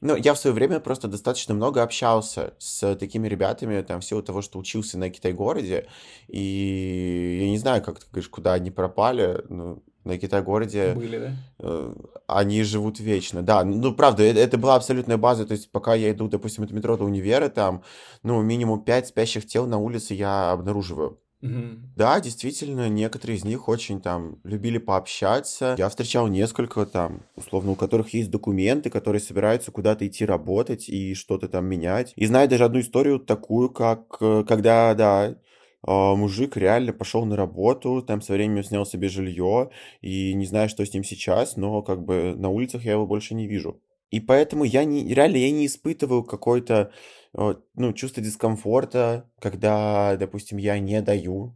ну, 0.01 0.15
я 0.15 0.33
в 0.33 0.39
свое 0.39 0.53
время 0.53 0.79
просто 0.79 1.07
достаточно 1.07 1.53
много 1.53 1.83
общался 1.83 2.53
с 2.57 2.95
такими 2.95 3.27
ребятами, 3.27 3.81
там, 3.81 4.01
в 4.01 4.05
силу 4.05 4.23
того, 4.23 4.41
что 4.41 4.59
учился 4.59 4.97
на 4.97 5.09
Китай-городе, 5.09 5.87
и 6.27 7.39
я 7.41 7.49
не 7.49 7.57
знаю, 7.57 7.83
как 7.83 7.99
ты 7.99 8.05
говоришь, 8.11 8.29
куда 8.29 8.53
они 8.53 8.71
пропали, 8.71 9.43
ну, 9.49 9.83
на 10.05 10.17
Китай-городе... 10.17 10.93
Были, 10.93 11.17
да? 11.17 11.31
Э, 11.59 11.93
они 12.27 12.63
живут 12.63 12.99
вечно, 12.99 13.41
да. 13.41 13.63
Ну, 13.63 13.93
правда, 13.93 14.23
это, 14.23 14.39
это 14.39 14.57
была 14.57 14.75
абсолютная 14.75 15.17
база, 15.17 15.45
то 15.45 15.53
есть 15.53 15.71
пока 15.71 15.95
я 15.95 16.11
иду, 16.11 16.27
допустим, 16.27 16.63
от 16.63 16.71
метро 16.71 16.95
до 16.97 17.03
универа, 17.03 17.49
там, 17.49 17.83
ну, 18.23 18.41
минимум 18.41 18.83
пять 18.83 19.07
спящих 19.07 19.45
тел 19.45 19.67
на 19.67 19.77
улице 19.77 20.13
я 20.13 20.51
обнаруживаю. 20.51 21.19
Угу. 21.41 21.95
Да, 21.95 22.19
действительно, 22.19 22.89
некоторые 22.89 23.37
из 23.37 23.45
них 23.45 23.69
очень 23.69 24.01
там 24.01 24.39
любили 24.43 24.77
пообщаться. 24.77 25.75
Я 25.77 25.87
встречал 25.87 26.27
несколько 26.27 26.85
там, 26.85 27.21
условно, 27.35 27.71
у 27.71 27.75
которых 27.75 28.13
есть 28.13 28.29
документы, 28.29 28.89
которые 28.89 29.21
собираются 29.21 29.71
куда-то 29.71 30.05
идти 30.05 30.25
работать 30.25 30.89
и 30.89 31.13
что-то 31.13 31.47
там 31.47 31.65
менять. 31.65 32.13
И 32.15 32.25
знаю 32.25 32.49
даже 32.49 32.65
одну 32.65 32.81
историю 32.81 33.19
такую, 33.19 33.69
как 33.69 34.17
э, 34.19 34.43
когда, 34.47 34.93
да, 34.95 35.35
а, 35.81 36.15
мужик 36.15 36.57
реально 36.57 36.91
пошел 36.93 37.25
на 37.25 37.35
работу, 37.35 38.01
там 38.01 38.21
со 38.21 38.33
временем 38.33 38.63
снял 38.63 38.85
себе 38.85 39.07
жилье, 39.07 39.69
и 40.01 40.33
не 40.33 40.45
знаю, 40.45 40.67
что 40.67 40.85
с 40.85 40.93
ним 40.93 41.03
сейчас, 41.03 41.55
но 41.55 41.81
как 41.81 42.03
бы 42.03 42.35
на 42.35 42.49
улицах 42.49 42.83
я 42.83 42.93
его 42.93 43.07
больше 43.07 43.33
не 43.33 43.47
вижу. 43.47 43.81
И 44.11 44.19
поэтому 44.19 44.63
я 44.63 44.83
не, 44.85 45.13
реально 45.13 45.37
я 45.37 45.51
не 45.51 45.65
испытываю 45.67 46.23
какой-то 46.23 46.91
ну, 47.33 47.93
чувство 47.93 48.23
дискомфорта, 48.23 49.29
когда, 49.39 50.15
допустим, 50.17 50.57
я 50.57 50.79
не 50.79 51.01
даю 51.01 51.55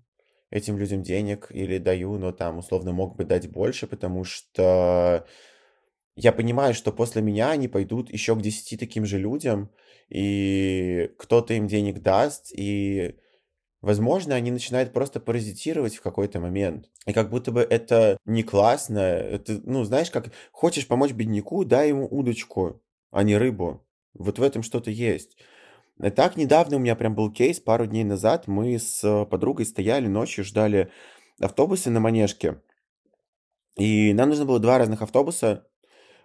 этим 0.51 0.77
людям 0.77 1.01
денег 1.01 1.47
или 1.49 1.79
даю, 1.79 2.17
но 2.19 2.31
там 2.31 2.59
условно 2.59 2.91
мог 2.91 3.15
бы 3.15 3.25
дать 3.25 3.49
больше, 3.49 3.87
потому 3.87 4.23
что 4.23 5.25
я 6.15 6.31
понимаю, 6.31 6.75
что 6.75 6.91
после 6.91 7.23
меня 7.23 7.49
они 7.49 7.67
пойдут 7.67 8.11
еще 8.11 8.35
к 8.35 8.41
10 8.41 8.79
таким 8.79 9.05
же 9.05 9.17
людям, 9.17 9.71
и 10.09 11.09
кто-то 11.17 11.55
им 11.55 11.65
денег 11.67 12.01
даст, 12.03 12.51
и, 12.55 13.15
возможно, 13.83 14.33
они 14.33 14.49
начинают 14.49 14.93
просто 14.93 15.19
паразитировать 15.19 15.95
в 15.97 16.01
какой-то 16.01 16.39
момент. 16.39 16.89
И 17.05 17.13
как 17.13 17.29
будто 17.29 17.51
бы 17.51 17.61
это 17.61 18.17
не 18.25 18.41
классно. 18.41 18.99
Это, 18.99 19.59
ну, 19.63 19.83
знаешь, 19.83 20.09
как 20.09 20.31
хочешь 20.51 20.87
помочь 20.87 21.11
бедняку, 21.11 21.65
дай 21.65 21.89
ему 21.89 22.07
удочку, 22.09 22.81
а 23.11 23.23
не 23.23 23.37
рыбу. 23.37 23.85
Вот 24.13 24.39
в 24.39 24.43
этом 24.43 24.63
что-то 24.63 24.89
есть. 24.89 25.37
И 26.01 26.09
так 26.09 26.37
недавно 26.37 26.77
у 26.77 26.79
меня 26.79 26.95
прям 26.95 27.13
был 27.13 27.31
кейс, 27.31 27.59
пару 27.59 27.85
дней 27.85 28.05
назад 28.05 28.47
мы 28.47 28.79
с 28.79 29.25
подругой 29.25 29.65
стояли 29.65 30.07
ночью, 30.07 30.45
ждали 30.45 30.89
автобусы 31.39 31.89
на 31.89 31.99
Манежке. 31.99 32.61
И 33.75 34.13
нам 34.13 34.29
нужно 34.29 34.45
было 34.45 34.59
два 34.59 34.77
разных 34.77 35.01
автобуса, 35.01 35.67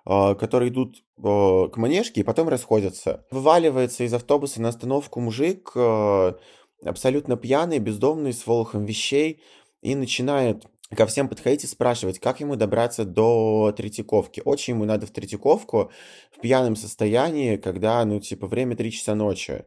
а, 0.04 0.36
которые 0.36 0.70
идут 0.70 1.02
а, 1.22 1.68
к 1.68 1.76
Манежке 1.76 2.20
и 2.20 2.24
потом 2.24 2.48
расходятся. 2.48 3.26
Вываливается 3.32 4.04
из 4.04 4.14
автобуса 4.14 4.62
на 4.62 4.68
остановку 4.68 5.20
мужик, 5.20 5.72
а, 5.74 6.38
абсолютно 6.84 7.36
пьяный, 7.36 7.78
бездомный, 7.78 8.32
с 8.32 8.46
волохом 8.46 8.84
вещей, 8.84 9.40
и 9.82 9.94
начинает 9.94 10.66
ко 10.94 11.06
всем 11.06 11.28
подходить 11.28 11.64
и 11.64 11.66
спрашивать, 11.66 12.18
как 12.18 12.40
ему 12.40 12.56
добраться 12.56 13.04
до 13.04 13.72
Третьяковки. 13.76 14.40
Очень 14.44 14.74
ему 14.74 14.84
надо 14.84 15.06
в 15.06 15.10
Третьяковку 15.10 15.90
в 16.30 16.40
пьяном 16.40 16.76
состоянии, 16.76 17.56
когда, 17.56 18.04
ну, 18.04 18.20
типа, 18.20 18.46
время 18.46 18.76
3 18.76 18.92
часа 18.92 19.14
ночи. 19.14 19.66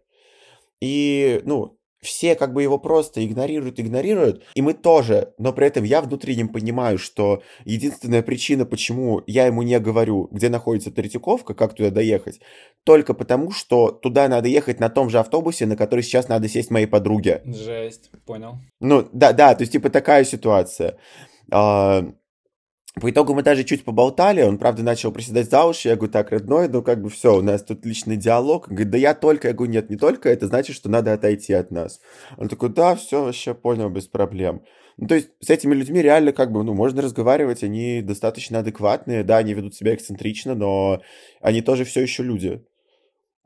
И, 0.80 1.41
ну, 1.46 1.77
все 2.01 2.36
как 2.36 2.53
бы 2.53 2.63
его 2.63 2.79
просто 2.79 3.25
игнорируют, 3.25 3.79
игнорируют, 3.79 4.43
и 4.55 4.62
мы 4.62 4.74
тоже, 4.74 5.34
но 5.38 5.53
при 5.53 5.67
этом 5.67 5.84
я 5.84 6.01
внутреннем 6.01 6.50
понимаю, 6.50 6.98
что 6.98 7.43
единственная 7.63 8.24
причина, 8.24 8.65
почему 8.65 9.22
я 9.27 9.46
ему 9.46 9.62
не 9.62 9.79
говорю, 9.79 10.27
где 10.31 10.50
находится 10.50 10.91
Третьяковка, 10.91 11.53
как 11.53 11.75
туда 11.75 11.91
доехать, 11.91 12.41
только 12.84 13.13
потому, 13.13 13.51
что 13.51 13.91
туда 13.91 14.27
надо 14.27 14.48
ехать 14.48 14.79
на 14.79 14.89
том 14.89 15.10
же 15.10 15.20
автобусе, 15.20 15.65
на 15.67 15.75
который 15.75 16.01
сейчас 16.01 16.27
надо 16.27 16.50
сесть 16.50 16.72
моей 16.72 16.88
подруге. 16.88 17.41
Жесть, 17.46 18.10
понял. 18.25 18.58
Ну, 18.79 19.08
да, 19.13 19.31
да, 19.34 19.53
то 19.53 19.62
есть, 19.62 19.74
типа, 19.74 19.89
такая 19.89 20.24
ситуация. 20.24 20.98
А, 21.51 22.03
по 23.00 23.10
итогу 23.10 23.34
мы 23.34 23.42
даже 23.42 23.64
чуть 23.64 23.86
поболтали, 23.86 24.42
он, 24.42 24.58
правда, 24.58 24.84
начал 24.84 25.14
приседать 25.14 25.50
за 25.50 25.64
уши, 25.64 25.88
я 25.88 25.96
говорю, 25.96 26.12
так, 26.12 26.32
родной, 26.32 26.68
ну, 26.68 26.82
как 26.82 27.02
бы 27.02 27.10
все, 27.10 27.38
у 27.38 27.42
нас 27.42 27.64
тут 27.64 27.86
личный 27.86 28.18
диалог. 28.18 28.68
Он 28.68 28.76
говорит, 28.76 28.92
да 28.92 28.98
я 28.98 29.14
только, 29.14 29.48
я 29.48 29.54
говорю, 29.54 29.72
нет, 29.72 29.90
не 29.90 29.96
только, 29.96 30.30
это 30.30 30.48
значит, 30.48 30.76
что 30.76 30.90
надо 30.90 31.14
отойти 31.14 31.54
от 31.54 31.72
нас. 31.72 32.02
Он 32.38 32.50
такой, 32.50 32.70
да, 32.70 32.96
все, 32.96 33.24
вообще 33.24 33.54
понял, 33.54 33.90
без 33.90 34.08
проблем. 34.08 34.64
Ну, 34.98 35.08
то 35.08 35.16
есть 35.16 35.30
с 35.40 35.50
этими 35.50 35.74
людьми 35.74 36.02
реально 36.02 36.34
как 36.34 36.52
бы, 36.52 36.64
ну, 36.64 36.74
можно 36.74 37.02
разговаривать, 37.02 37.64
они 37.64 38.02
достаточно 38.02 38.60
адекватные, 38.60 39.24
да, 39.24 39.38
они 39.38 39.54
ведут 39.54 39.74
себя 39.74 39.96
эксцентрично, 39.96 40.54
но 40.54 41.02
они 41.40 41.62
тоже 41.62 41.86
все 41.86 42.02
еще 42.02 42.24
люди. 42.24 42.62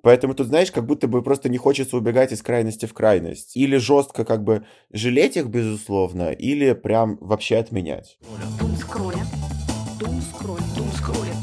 Поэтому 0.05 0.35
тут, 0.35 0.49
знаешь, 0.49 0.71
как 0.71 0.85
будто 0.85 1.07
бы 1.07 1.23
просто 1.23 1.49
не 1.49 1.57
хочется 1.57 1.97
убегать 1.97 2.31
из 2.31 2.43
крайности 2.43 2.85
в 2.85 2.93
крайность. 2.93 3.57
Или 3.57 3.77
жестко 3.77 4.23
как 4.23 4.43
бы 4.43 4.63
жалеть 4.93 5.35
их, 5.35 5.47
безусловно, 5.47 6.29
или 6.29 6.73
прям 6.73 7.17
вообще 7.21 7.57
отменять. 7.57 8.19
Дум-скроллинг. 8.59 9.25
Дум-скроллинг. 9.99 10.75
Дум-скроллинг. 10.77 11.35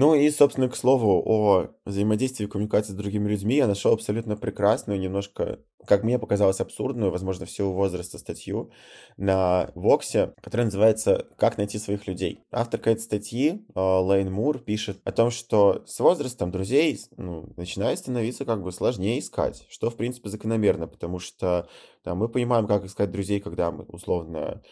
Ну 0.00 0.14
и, 0.14 0.30
собственно, 0.30 0.68
к 0.68 0.76
слову 0.76 1.20
о 1.26 1.70
взаимодействии 1.84 2.44
и 2.44 2.46
коммуникации 2.46 2.92
с 2.92 2.94
другими 2.94 3.28
людьми, 3.28 3.56
я 3.56 3.66
нашел 3.66 3.92
абсолютно 3.92 4.36
прекрасную, 4.36 5.00
немножко, 5.00 5.58
как 5.84 6.04
мне 6.04 6.20
показалось, 6.20 6.60
абсурдную, 6.60 7.10
возможно, 7.10 7.46
в 7.46 7.50
силу 7.50 7.72
возраста 7.72 8.16
статью 8.18 8.70
на 9.16 9.72
Воксе, 9.74 10.34
которая 10.40 10.66
называется 10.66 11.26
«Как 11.36 11.58
найти 11.58 11.80
своих 11.80 12.06
людей». 12.06 12.44
Авторка 12.52 12.90
этой 12.90 13.00
статьи, 13.00 13.66
э, 13.74 13.80
Лейн 13.80 14.32
Мур, 14.32 14.60
пишет 14.60 15.00
о 15.02 15.10
том, 15.10 15.32
что 15.32 15.82
с 15.84 15.98
возрастом 15.98 16.52
друзей 16.52 17.00
ну, 17.16 17.52
начинает 17.56 17.98
становиться 17.98 18.44
как 18.44 18.62
бы 18.62 18.70
сложнее 18.70 19.18
искать, 19.18 19.66
что, 19.68 19.90
в 19.90 19.96
принципе, 19.96 20.28
закономерно, 20.28 20.86
потому 20.86 21.18
что 21.18 21.68
там, 22.04 22.18
мы 22.18 22.28
понимаем, 22.28 22.68
как 22.68 22.84
искать 22.84 23.10
друзей, 23.10 23.40
когда 23.40 23.72
мы, 23.72 23.82
условно, 23.88 24.62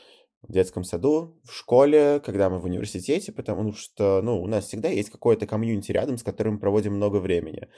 в 0.48 0.52
детском 0.52 0.84
саду, 0.84 1.36
в 1.44 1.52
школе, 1.52 2.20
когда 2.24 2.48
мы 2.48 2.58
в 2.58 2.64
университете, 2.64 3.32
потому 3.32 3.72
что, 3.72 4.20
ну, 4.22 4.40
у 4.40 4.46
нас 4.46 4.66
всегда 4.66 4.88
есть 4.88 5.10
какое-то 5.10 5.46
комьюнити 5.46 5.92
рядом, 5.92 6.18
с 6.18 6.22
которым 6.22 6.54
мы 6.54 6.60
проводим 6.60 6.94
много 6.94 7.16
времени. 7.16 7.68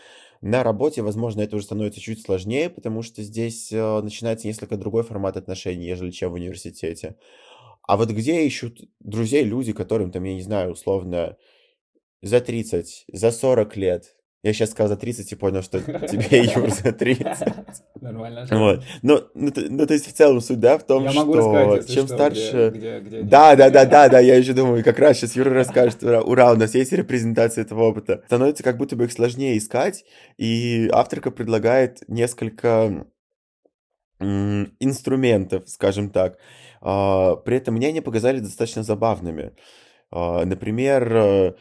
На 0.40 0.62
работе, 0.62 1.02
возможно, 1.02 1.40
это 1.40 1.57
уже 1.57 1.64
становится 1.64 2.00
чуть 2.00 2.22
сложнее, 2.22 2.68
потому 2.70 3.02
что 3.02 3.22
здесь 3.22 3.72
э, 3.72 4.00
начинается 4.02 4.46
несколько 4.46 4.76
другой 4.76 5.02
формат 5.02 5.37
отношений, 5.37 5.87
нежели 5.87 6.11
чем 6.11 6.31
в 6.31 6.35
университете. 6.35 7.16
А 7.83 7.96
вот 7.96 8.11
где 8.11 8.44
ищут 8.44 8.81
друзей 9.00 9.44
люди, 9.44 9.72
которым, 9.72 10.11
там, 10.11 10.24
я 10.24 10.35
не 10.35 10.42
знаю, 10.42 10.72
условно, 10.72 11.37
за 12.20 12.40
30, 12.40 13.07
за 13.11 13.31
40 13.31 13.76
лет, 13.76 14.14
я 14.42 14.53
сейчас 14.53 14.70
сказал 14.70 14.88
за 14.88 14.96
30 14.96 15.33
и 15.33 15.35
понял, 15.35 15.62
что 15.62 15.81
тебе, 16.09 16.44
Юр, 16.44 16.70
за 16.70 16.92
30. 16.92 17.27
Нормально. 18.01 18.46
Вот. 18.51 18.85
Ну, 19.03 19.20
ну, 19.35 19.51
то, 19.51 19.61
ну, 19.68 19.87
то 19.87 19.94
есть 19.94 20.07
в 20.07 20.12
целом 20.12 20.40
суть, 20.40 20.61
да, 20.61 20.79
в 20.79 20.85
том, 20.85 21.05
Я 21.05 21.11
что 21.11 21.20
могу 21.24 21.35
рассказать, 21.35 21.88
чем 21.92 22.07
что, 22.07 22.14
старше... 22.14 22.70
где- 22.74 23.01
где- 23.01 23.20
где 23.20 23.22
да, 23.22 23.57
да, 23.57 23.70
да, 23.70 23.85
да, 23.85 24.09
да, 24.09 24.20
я 24.20 24.37
еще 24.37 24.53
думаю, 24.53 24.85
как 24.85 24.98
раз 25.01 25.16
сейчас 25.18 25.35
Юра 25.37 25.51
расскажет, 25.51 26.03
ура, 26.05 26.22
ура, 26.22 26.53
у 26.53 26.57
нас 26.57 26.74
есть 26.74 26.92
репрезентация 26.92 27.64
этого 27.64 27.83
опыта. 27.83 28.22
Становится 28.27 28.62
как 28.62 28.77
будто 28.77 28.94
бы 28.94 29.05
их 29.07 29.12
сложнее 29.12 29.59
искать, 29.59 30.05
и 30.37 30.88
авторка 30.92 31.31
предлагает 31.33 32.03
несколько 32.09 33.07
инструментов, 34.20 35.68
скажем 35.68 36.11
так. 36.11 36.38
А, 36.81 37.37
При 37.37 37.57
этом 37.57 37.74
мне 37.74 37.88
они 37.88 38.01
показались 38.01 38.42
достаточно 38.42 38.83
забавными. 38.83 39.53
А, 40.11 40.44
Например, 40.44 41.12
э, 41.16 41.55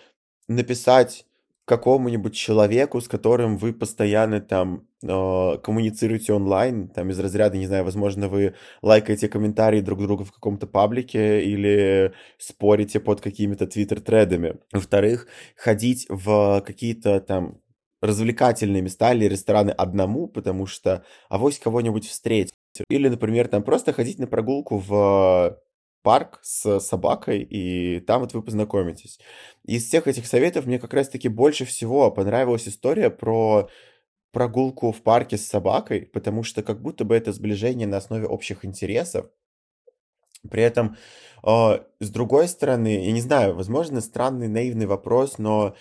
написать 0.48 1.26
какому-нибудь 1.68 2.34
человеку, 2.34 3.02
с 3.02 3.10
которым 3.10 3.58
вы 3.58 3.74
постоянно 3.74 4.40
там 4.40 4.88
э, 5.04 5.58
коммуницируете 5.62 6.32
онлайн, 6.32 6.88
там 6.88 7.10
из 7.10 7.20
разряда, 7.20 7.58
не 7.58 7.68
знаю, 7.68 7.84
возможно, 7.84 8.30
вы 8.30 8.56
лайкаете 8.82 9.28
комментарии 9.28 9.82
друг 9.82 10.02
друга 10.02 10.24
в 10.24 10.32
каком-то 10.32 10.66
паблике 10.66 11.44
или 11.44 12.14
спорите 12.38 13.02
под 13.02 13.20
какими-то 13.20 13.68
твиттер-тредами. 13.68 14.60
Во-вторых, 14.72 15.28
ходить 15.58 16.06
в 16.08 16.64
какие-то 16.66 17.20
там 17.20 17.60
развлекательные 18.02 18.82
места 18.82 19.14
или 19.14 19.26
рестораны 19.26 19.72
одному, 19.72 20.28
потому 20.28 20.68
что 20.68 21.04
авось 21.28 21.60
кого-нибудь 21.60 22.08
встретить. 22.08 22.54
Или, 22.90 23.10
например, 23.10 23.50
там 23.50 23.62
просто 23.62 23.92
ходить 23.92 24.20
на 24.20 24.28
прогулку 24.28 24.78
в 24.78 25.60
парк 26.08 26.40
с 26.42 26.80
собакой, 26.80 27.42
и 27.42 28.00
там 28.00 28.22
вот 28.22 28.34
вы 28.34 28.42
познакомитесь. 28.42 29.20
Из 29.66 29.86
всех 29.86 30.08
этих 30.08 30.26
советов 30.26 30.66
мне 30.66 30.80
как 30.80 30.94
раз-таки 30.94 31.28
больше 31.28 31.66
всего 31.66 32.10
понравилась 32.12 32.66
история 32.66 33.10
про 33.10 33.68
прогулку 34.32 34.94
в 34.94 35.02
парке 35.02 35.38
с 35.38 35.46
собакой, 35.46 36.06
потому 36.14 36.44
что 36.44 36.64
как 36.64 36.82
будто 36.82 37.04
бы 37.04 37.14
это 37.14 37.34
сближение 37.34 37.88
на 37.88 37.98
основе 37.98 38.26
общих 38.26 38.64
интересов. 38.64 39.26
При 40.50 40.64
этом, 40.64 40.96
э, 41.46 41.80
с 42.00 42.10
другой 42.10 42.48
стороны, 42.48 43.04
я 43.04 43.12
не 43.12 43.20
знаю, 43.20 43.54
возможно, 43.54 44.00
странный, 44.00 44.48
наивный 44.48 44.86
вопрос, 44.86 45.38
но, 45.38 45.76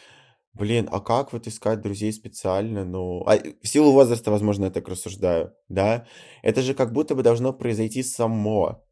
блин, 0.54 0.88
а 0.90 0.98
как 0.98 1.32
вот 1.32 1.46
искать 1.46 1.82
друзей 1.82 2.12
специально? 2.12 2.84
Ну, 2.84 3.22
а, 3.28 3.38
в 3.62 3.68
силу 3.68 3.92
возраста, 3.92 4.32
возможно, 4.32 4.64
я 4.64 4.70
так 4.72 4.88
рассуждаю, 4.88 5.54
да? 5.68 6.04
Это 6.42 6.62
же 6.62 6.74
как 6.74 6.92
будто 6.92 7.14
бы 7.14 7.22
должно 7.22 7.52
произойти 7.52 8.02
само. 8.02 8.85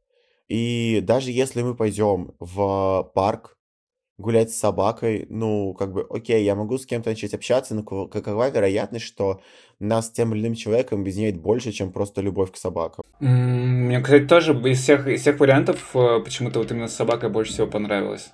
И 0.48 1.00
даже 1.02 1.30
если 1.30 1.62
мы 1.62 1.74
пойдем 1.74 2.32
в 2.38 3.10
парк 3.14 3.56
гулять 4.18 4.50
с 4.52 4.58
собакой, 4.58 5.26
ну, 5.28 5.74
как 5.74 5.92
бы, 5.92 6.06
окей, 6.08 6.44
я 6.44 6.54
могу 6.54 6.78
с 6.78 6.86
кем-то 6.86 7.10
начать 7.10 7.34
общаться, 7.34 7.74
но 7.74 7.82
ка- 7.82 8.06
какова 8.06 8.50
вероятность, 8.50 9.04
что 9.04 9.40
нас 9.80 10.06
с 10.06 10.10
тем 10.10 10.34
или 10.34 10.42
иным 10.42 10.54
человеком 10.54 11.00
объединяет 11.00 11.40
больше, 11.40 11.72
чем 11.72 11.92
просто 11.92 12.20
любовь 12.20 12.52
к 12.52 12.56
собакам? 12.56 13.04
Мне, 13.20 14.00
кстати, 14.00 14.24
тоже 14.26 14.52
из 14.52 14.80
всех, 14.80 15.08
из 15.08 15.22
всех 15.22 15.40
вариантов 15.40 15.90
э, 15.94 16.20
почему-то 16.24 16.60
вот 16.60 16.70
именно 16.70 16.88
с 16.88 16.94
собакой 16.94 17.28
больше 17.30 17.52
всего 17.52 17.66
понравилось. 17.66 18.30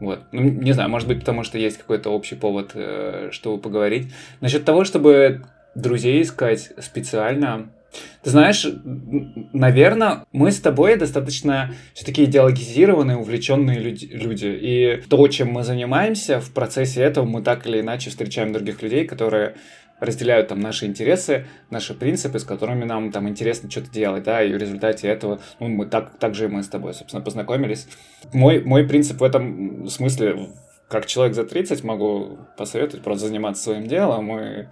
Вот. 0.00 0.20
Ну, 0.32 0.42
не 0.42 0.72
знаю, 0.72 0.90
может 0.90 1.08
быть, 1.08 1.20
потому 1.20 1.44
что 1.44 1.58
есть 1.58 1.78
какой-то 1.78 2.10
общий 2.10 2.34
повод, 2.34 2.72
э, 2.74 3.28
чтобы 3.32 3.60
поговорить. 3.60 4.12
Насчет 4.40 4.64
того, 4.64 4.84
чтобы 4.84 5.44
друзей 5.74 6.22
искать 6.22 6.72
специально. 6.78 7.70
Ты 8.22 8.30
знаешь, 8.30 8.66
наверное, 9.52 10.24
мы 10.32 10.52
с 10.52 10.60
тобой 10.60 10.96
достаточно 10.96 11.74
все-таки 11.94 12.24
идеологизированные, 12.24 13.16
увлеченные 13.16 13.78
люди. 13.78 14.46
И 14.46 15.02
то, 15.08 15.26
чем 15.28 15.48
мы 15.48 15.64
занимаемся, 15.64 16.40
в 16.40 16.52
процессе 16.52 17.02
этого 17.02 17.24
мы 17.24 17.42
так 17.42 17.66
или 17.66 17.80
иначе 17.80 18.10
встречаем 18.10 18.52
других 18.52 18.82
людей, 18.82 19.06
которые 19.06 19.54
разделяют 20.00 20.48
там 20.48 20.60
наши 20.60 20.86
интересы, 20.86 21.46
наши 21.68 21.94
принципы, 21.94 22.38
с 22.38 22.44
которыми 22.44 22.84
нам 22.84 23.12
там 23.12 23.28
интересно 23.28 23.70
что-то 23.70 23.90
делать, 23.90 24.24
да, 24.24 24.42
и 24.42 24.52
в 24.52 24.56
результате 24.56 25.08
этого, 25.08 25.40
ну, 25.60 25.68
мы 25.68 25.86
так, 25.86 26.18
так 26.18 26.34
же 26.34 26.46
и 26.46 26.48
мы 26.48 26.62
с 26.62 26.68
тобой, 26.68 26.94
собственно, 26.94 27.22
познакомились. 27.22 27.86
Мой, 28.32 28.62
мой 28.64 28.86
принцип 28.88 29.20
в 29.20 29.24
этом 29.24 29.88
смысле, 29.88 30.48
как 30.88 31.06
человек 31.06 31.34
за 31.34 31.44
30, 31.44 31.84
могу 31.84 32.38
посоветовать 32.56 33.04
просто 33.04 33.26
заниматься 33.28 33.62
своим 33.62 33.86
делом 33.86 34.38
и 34.38 34.66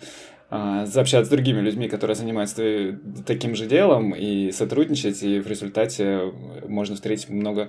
заобщаться 0.50 1.26
с 1.26 1.28
другими 1.28 1.61
людьми, 1.61 1.88
которые 1.88 2.14
занимаются 2.14 2.98
таким 3.26 3.54
же 3.54 3.66
делом, 3.66 4.14
и 4.14 4.50
сотрудничать, 4.50 5.22
и 5.22 5.40
в 5.40 5.46
результате 5.46 6.32
можно 6.66 6.94
встретить 6.94 7.28
много 7.28 7.68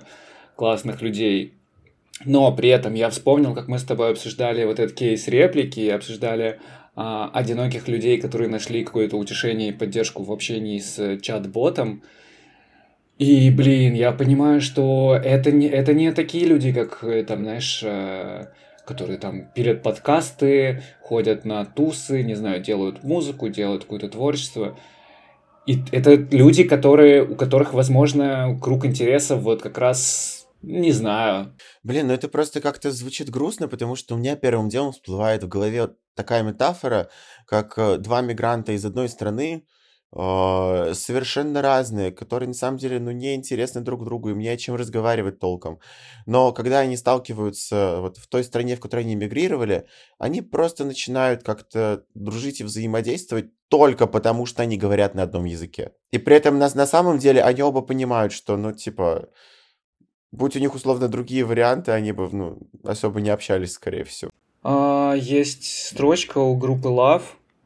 классных 0.56 1.02
людей. 1.02 1.54
Но 2.24 2.52
при 2.54 2.68
этом 2.68 2.94
я 2.94 3.08
вспомнил, 3.10 3.54
как 3.54 3.68
мы 3.68 3.78
с 3.78 3.84
тобой 3.84 4.10
обсуждали 4.10 4.64
вот 4.64 4.78
этот 4.78 4.96
кейс 4.96 5.26
реплики, 5.28 5.88
обсуждали 5.88 6.58
а, 6.94 7.30
одиноких 7.32 7.88
людей, 7.88 8.20
которые 8.20 8.50
нашли 8.50 8.84
какое-то 8.84 9.16
утешение 9.16 9.70
и 9.70 9.72
поддержку 9.72 10.22
в 10.22 10.30
общении 10.30 10.78
с 10.78 11.18
чат-ботом. 11.20 12.02
И, 13.18 13.50
блин, 13.50 13.94
я 13.94 14.12
понимаю, 14.12 14.60
что 14.60 15.18
это 15.22 15.50
не, 15.50 15.66
это 15.66 15.94
не 15.94 16.12
такие 16.12 16.46
люди, 16.46 16.72
как, 16.72 17.04
э, 17.04 17.22
там, 17.24 17.42
знаешь, 17.42 17.80
э, 17.82 18.46
которые 18.86 19.18
там 19.18 19.50
пилят 19.52 19.82
подкасты, 19.82 20.82
ходят 21.02 21.44
на 21.44 21.64
тусы, 21.64 22.22
не 22.22 22.34
знаю, 22.34 22.62
делают 22.62 23.02
музыку, 23.02 23.48
делают 23.48 23.84
какое-то 23.84 24.08
творчество. 24.08 24.76
И 25.66 25.82
это 25.92 26.14
люди, 26.14 26.64
которые, 26.64 27.22
у 27.22 27.36
которых, 27.36 27.74
возможно, 27.74 28.58
круг 28.60 28.84
интересов 28.84 29.42
вот 29.42 29.62
как 29.62 29.78
раз, 29.78 30.48
не 30.62 30.92
знаю. 30.92 31.56
Блин, 31.82 32.08
ну 32.08 32.12
это 32.12 32.28
просто 32.28 32.60
как-то 32.60 32.90
звучит 32.90 33.30
грустно, 33.30 33.68
потому 33.68 33.94
что 33.96 34.14
у 34.14 34.18
меня 34.18 34.36
первым 34.36 34.68
делом 34.68 34.92
всплывает 34.92 35.44
в 35.44 35.48
голове 35.48 35.90
такая 36.14 36.42
метафора, 36.42 37.08
как 37.46 37.78
э, 37.78 37.98
два 37.98 38.20
мигранта 38.20 38.72
из 38.72 38.84
одной 38.84 39.08
страны, 39.08 39.64
э, 40.12 40.92
совершенно 40.94 41.62
разные, 41.62 42.12
которые 42.12 42.48
на 42.48 42.54
самом 42.54 42.78
деле 42.78 42.98
ну, 43.00 43.10
не 43.10 43.34
интересны 43.34 43.80
друг 43.80 44.04
другу, 44.04 44.30
им 44.30 44.38
не 44.38 44.48
о 44.48 44.56
чем 44.56 44.74
разговаривать 44.74 45.38
толком. 45.38 45.78
Но 46.26 46.52
когда 46.52 46.80
они 46.80 46.96
сталкиваются 46.96 47.98
вот 48.00 48.16
в 48.16 48.26
той 48.26 48.44
стране, 48.44 48.76
в 48.76 48.80
которой 48.80 49.00
они 49.00 49.14
мигрировали, 49.14 49.86
они 50.18 50.42
просто 50.42 50.84
начинают 50.84 51.42
как-то 51.42 52.04
дружить 52.14 52.60
и 52.60 52.64
взаимодействовать 52.64 53.50
только 53.68 54.06
потому, 54.06 54.46
что 54.46 54.62
они 54.62 54.76
говорят 54.76 55.14
на 55.14 55.22
одном 55.22 55.44
языке. 55.44 55.92
И 56.10 56.18
при 56.18 56.36
этом 56.36 56.58
на, 56.58 56.68
на 56.74 56.86
самом 56.86 57.18
деле 57.18 57.42
они 57.42 57.62
оба 57.62 57.82
понимают, 57.82 58.32
что, 58.32 58.56
ну, 58.56 58.72
типа, 58.72 59.28
будь 60.32 60.56
у 60.56 60.58
них 60.58 60.74
условно 60.74 61.08
другие 61.08 61.44
варианты, 61.44 61.92
они 61.92 62.12
бы, 62.12 62.28
ну, 62.32 62.58
особо 62.84 63.20
не 63.20 63.30
общались, 63.30 63.72
скорее 63.72 64.04
всего. 64.04 64.30
А, 64.62 65.14
есть 65.14 65.86
строчка 65.86 66.38
у 66.38 66.56
группы 66.56 66.88
Love, 66.88 67.22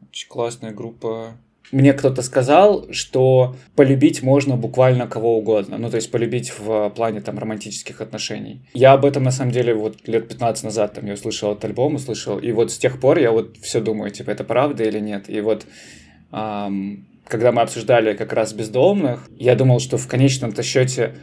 очень 0.09 0.29
классная 0.29 0.73
группа. 0.73 1.39
Мне 1.73 1.93
кто-то 1.93 2.23
сказал, 2.23 2.87
что 2.93 3.57
полюбить 3.75 4.23
можно 4.23 4.57
буквально 4.57 5.07
кого 5.07 5.39
угодно. 5.39 5.79
Ну, 5.79 5.91
то 5.91 5.97
есть 5.97 6.11
полюбить 6.11 6.53
в 6.59 6.91
плане 6.91 7.21
там 7.21 7.39
романтических 7.39 8.01
отношений. 8.01 8.61
Я 8.75 8.93
об 8.93 9.05
этом, 9.05 9.23
на 9.23 9.31
самом 9.31 9.51
деле, 9.51 9.75
вот 9.75 10.07
лет 10.07 10.29
15 10.29 10.65
назад 10.65 10.95
там 10.95 11.07
я 11.07 11.15
услышал 11.15 11.53
этот 11.53 11.65
альбом, 11.65 11.97
услышал. 11.97 12.39
И 12.39 12.53
вот 12.53 12.71
с 12.71 12.79
тех 12.79 13.01
пор 13.01 13.19
я 13.19 13.33
вот 13.33 13.57
все 13.59 13.81
думаю, 13.81 14.11
типа, 14.11 14.31
это 14.31 14.45
правда 14.45 14.85
или 14.85 15.01
нет. 15.01 15.29
И 15.29 15.41
вот 15.41 15.67
эм, 16.33 17.07
когда 17.27 17.51
мы 17.51 17.63
обсуждали 17.63 18.15
как 18.15 18.33
раз 18.33 18.53
бездомных, 18.53 19.29
я 19.39 19.55
думал, 19.55 19.81
что 19.81 19.97
в 19.97 20.07
конечном-то 20.07 20.63
счете 20.63 21.15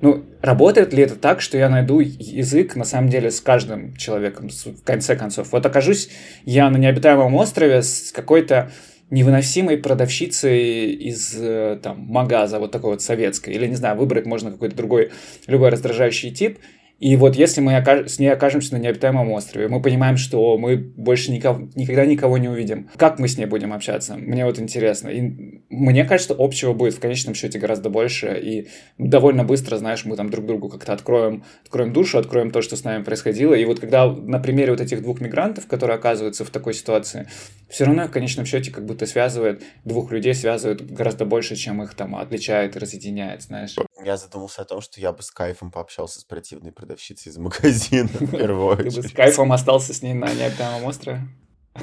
ну, 0.00 0.24
работает 0.40 0.94
ли 0.94 1.02
это 1.02 1.14
так, 1.14 1.42
что 1.42 1.58
я 1.58 1.68
найду 1.68 2.00
язык, 2.00 2.74
на 2.74 2.84
самом 2.84 3.10
деле, 3.10 3.30
с 3.30 3.40
каждым 3.40 3.94
человеком, 3.96 4.48
в 4.48 4.82
конце 4.82 5.14
концов? 5.14 5.52
Вот 5.52 5.66
окажусь 5.66 6.08
я 6.46 6.70
на 6.70 6.78
необитаемом 6.78 7.34
острове 7.34 7.82
с 7.82 8.10
какой-то 8.10 8.70
невыносимой 9.10 9.76
продавщицей 9.76 10.92
из 10.92 11.34
э, 11.36 11.78
там 11.82 12.00
магаза, 12.00 12.58
вот 12.58 12.70
такой 12.70 12.92
вот 12.92 13.02
советской, 13.02 13.54
или, 13.54 13.66
не 13.66 13.74
знаю, 13.74 13.96
выбрать 13.96 14.26
можно 14.26 14.50
какой-то 14.52 14.76
другой, 14.76 15.10
любой 15.46 15.70
раздражающий 15.70 16.30
тип, 16.30 16.58
и 17.00 17.16
вот 17.16 17.34
если 17.34 17.62
мы 17.62 17.72
с 18.06 18.18
ней 18.18 18.28
окажемся 18.28 18.74
на 18.74 18.78
необитаемом 18.78 19.32
острове, 19.32 19.68
мы 19.68 19.80
понимаем, 19.80 20.18
что 20.18 20.58
мы 20.58 20.76
больше 20.76 21.32
никого, 21.32 21.70
никогда 21.74 22.04
никого 22.04 22.36
не 22.36 22.48
увидим. 22.48 22.90
Как 22.96 23.18
мы 23.18 23.26
с 23.26 23.38
ней 23.38 23.46
будем 23.46 23.72
общаться? 23.72 24.16
Мне 24.16 24.44
вот 24.44 24.58
интересно. 24.58 25.08
И 25.08 25.62
мне 25.70 26.04
кажется, 26.04 26.34
общего 26.38 26.74
будет 26.74 26.92
в 26.92 27.00
конечном 27.00 27.34
счете 27.34 27.58
гораздо 27.58 27.88
больше. 27.88 28.38
И 28.42 28.68
довольно 28.98 29.44
быстро, 29.44 29.78
знаешь, 29.78 30.04
мы 30.04 30.14
там 30.14 30.28
друг 30.28 30.44
другу 30.44 30.68
как-то 30.68 30.92
откроем, 30.92 31.42
откроем 31.64 31.94
душу, 31.94 32.18
откроем 32.18 32.50
то, 32.50 32.60
что 32.60 32.76
с 32.76 32.84
нами 32.84 33.02
происходило. 33.02 33.54
И 33.54 33.64
вот 33.64 33.80
когда 33.80 34.06
на 34.06 34.38
примере 34.38 34.72
вот 34.72 34.82
этих 34.82 35.00
двух 35.00 35.22
мигрантов, 35.22 35.66
которые 35.66 35.96
оказываются 35.96 36.44
в 36.44 36.50
такой 36.50 36.74
ситуации, 36.74 37.28
все 37.70 37.86
равно 37.86 38.08
в 38.08 38.10
конечном 38.10 38.44
счете 38.44 38.70
как 38.70 38.84
будто 38.84 39.06
связывает, 39.06 39.62
двух 39.86 40.12
людей 40.12 40.34
связывает 40.34 40.84
гораздо 40.92 41.24
больше, 41.24 41.56
чем 41.56 41.82
их 41.82 41.94
там 41.94 42.14
отличает 42.14 42.76
и 42.76 42.78
разъединяет, 42.78 43.40
знаешь. 43.40 43.74
Я 44.04 44.16
задумался 44.16 44.62
о 44.62 44.64
том, 44.64 44.80
что 44.80 45.00
я 45.00 45.12
бы 45.12 45.22
с 45.22 45.30
кайфом 45.30 45.70
пообщался 45.70 46.20
с 46.20 46.24
противной 46.24 46.72
продавщицей 46.72 47.30
из 47.30 47.38
магазина 47.38 48.08
в 48.08 48.30
первую 48.36 48.66
очередь. 48.66 48.94
Ты 48.94 49.02
бы 49.02 49.08
с 49.08 49.12
кайфом 49.12 49.52
остался 49.52 49.92
с 49.92 50.02
ней 50.02 50.14
на 50.14 50.32
необитаемом 50.32 50.84
острове? 50.84 51.22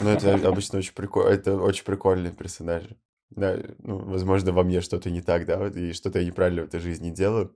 Ну, 0.02 0.10
это 0.10 0.34
обычно 0.48 0.80
очень 0.80 0.94
прикольно, 0.94 1.30
это 1.30 1.56
очень 1.56 1.84
прикольный 1.84 2.32
персонаж. 2.32 2.84
Да, 3.30 3.58
ну, 3.80 3.98
возможно, 3.98 4.52
во 4.52 4.64
мне 4.64 4.82
что-то 4.82 5.10
не 5.10 5.22
так, 5.22 5.46
да, 5.46 5.68
и 5.68 5.94
что-то 5.94 6.20
я 6.20 6.26
неправильно 6.26 6.64
в 6.64 6.66
этой 6.66 6.80
жизни 6.80 7.10
делаю. 7.10 7.56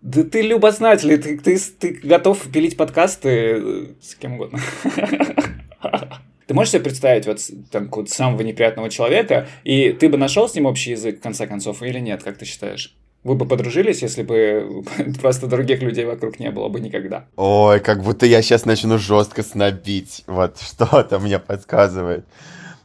Да 0.00 0.24
ты 0.24 0.42
любознательный, 0.42 1.16
ты, 1.16 1.38
ты, 1.38 1.58
ты 1.58 1.92
готов 2.02 2.50
пилить 2.50 2.76
подкасты 2.76 3.28
э, 3.28 3.86
с 4.00 4.14
кем 4.16 4.34
угодно. 4.34 4.58
Ты 6.48 6.54
можешь 6.54 6.72
себе 6.72 6.82
представить 6.82 7.26
вот 7.26 7.38
там 7.70 7.88
вот 7.88 8.10
самого 8.10 8.42
неприятного 8.42 8.90
человека, 8.90 9.48
и 9.62 9.92
ты 9.92 10.08
бы 10.08 10.18
нашел 10.18 10.48
с 10.48 10.54
ним 10.54 10.66
общий 10.66 10.90
язык 10.90 11.20
в 11.20 11.22
конце 11.22 11.46
концов 11.46 11.82
или 11.82 12.00
нет, 12.00 12.22
как 12.22 12.36
ты 12.36 12.44
считаешь? 12.44 12.96
Вы 13.24 13.36
бы 13.36 13.46
подружились, 13.46 14.02
если 14.02 14.22
бы 14.22 14.84
просто 15.20 15.46
других 15.46 15.80
людей 15.82 16.04
вокруг 16.04 16.40
не 16.40 16.50
было 16.50 16.68
бы 16.68 16.80
никогда. 16.80 17.26
Ой, 17.36 17.80
как 17.80 18.02
будто 18.02 18.26
я 18.26 18.42
сейчас 18.42 18.64
начну 18.64 18.98
жестко 18.98 19.42
снобить. 19.42 20.24
Вот 20.26 20.58
что-то 20.60 21.18
мне 21.18 21.38
подсказывает. 21.38 22.24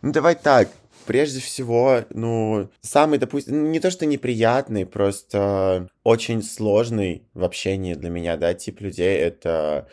Ну, 0.01 0.11
давай 0.11 0.35
так. 0.35 0.69
Прежде 1.07 1.39
всего, 1.39 2.03
ну, 2.09 2.69
самый, 2.81 3.17
допустим, 3.17 3.63
ну, 3.63 3.69
не 3.69 3.79
то 3.79 3.89
что 3.89 4.05
неприятный, 4.05 4.85
просто 4.85 5.87
очень 6.03 6.43
сложный 6.43 7.23
в 7.33 7.45
общении 7.45 7.93
для 7.93 8.09
меня, 8.09 8.35
да, 8.35 8.53
тип 8.53 8.81
людей— 8.81 9.17
это 9.17 9.87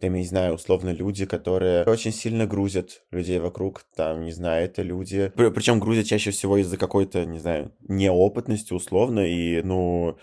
там, 0.00 0.14
я 0.14 0.20
не 0.20 0.26
знаю, 0.26 0.54
условно, 0.54 0.90
люди, 0.90 1.26
которые 1.26 1.84
очень 1.84 2.12
сильно 2.12 2.46
грузят 2.46 3.02
людей 3.10 3.38
вокруг, 3.38 3.84
там, 3.94 4.24
не 4.24 4.32
знаю, 4.32 4.64
это 4.64 4.82
люди... 4.82 5.30
Причем 5.36 5.78
грузят 5.78 6.06
чаще 6.06 6.30
всего 6.30 6.56
из-за 6.56 6.76
какой-то, 6.76 7.26
не 7.26 7.38
знаю, 7.38 7.72
неопытности, 7.86 8.72
условно, 8.72 9.20
и, 9.20 9.62
ну, 9.62 10.16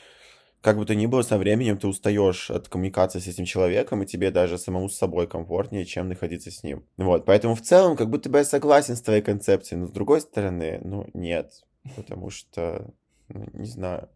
как 0.62 0.78
бы 0.78 0.86
то 0.86 0.96
ни 0.96 1.06
было, 1.06 1.22
со 1.22 1.38
временем 1.38 1.78
ты 1.78 1.88
устаешь 1.88 2.50
от 2.50 2.68
коммуникации 2.68 3.20
с 3.20 3.28
этим 3.28 3.46
человеком, 3.46 4.02
и 4.02 4.08
тебе 4.08 4.32
даже 4.32 4.58
самому 4.58 4.90
с 4.90 4.98
собой 4.98 5.28
комфортнее, 5.28 5.86
чем 5.86 6.10
находиться 6.10 6.52
с 6.52 6.64
ним. 6.64 6.86
Вот, 6.98 7.26
поэтому 7.26 7.56
в 7.56 7.62
целом, 7.62 7.96
как 7.96 8.10
будто 8.10 8.30
бы 8.30 8.40
я 8.40 8.46
согласен 8.46 8.96
с 8.96 9.02
твоей 9.02 9.22
концепцией, 9.22 9.80
но 9.80 9.88
с 9.88 9.92
другой 9.92 10.22
стороны, 10.22 10.82
ну, 10.84 11.08
нет, 11.14 11.52
потому 11.96 12.32
что 12.32 12.92
ну, 13.30 13.46
не 13.54 13.68
знаю. 13.68 14.10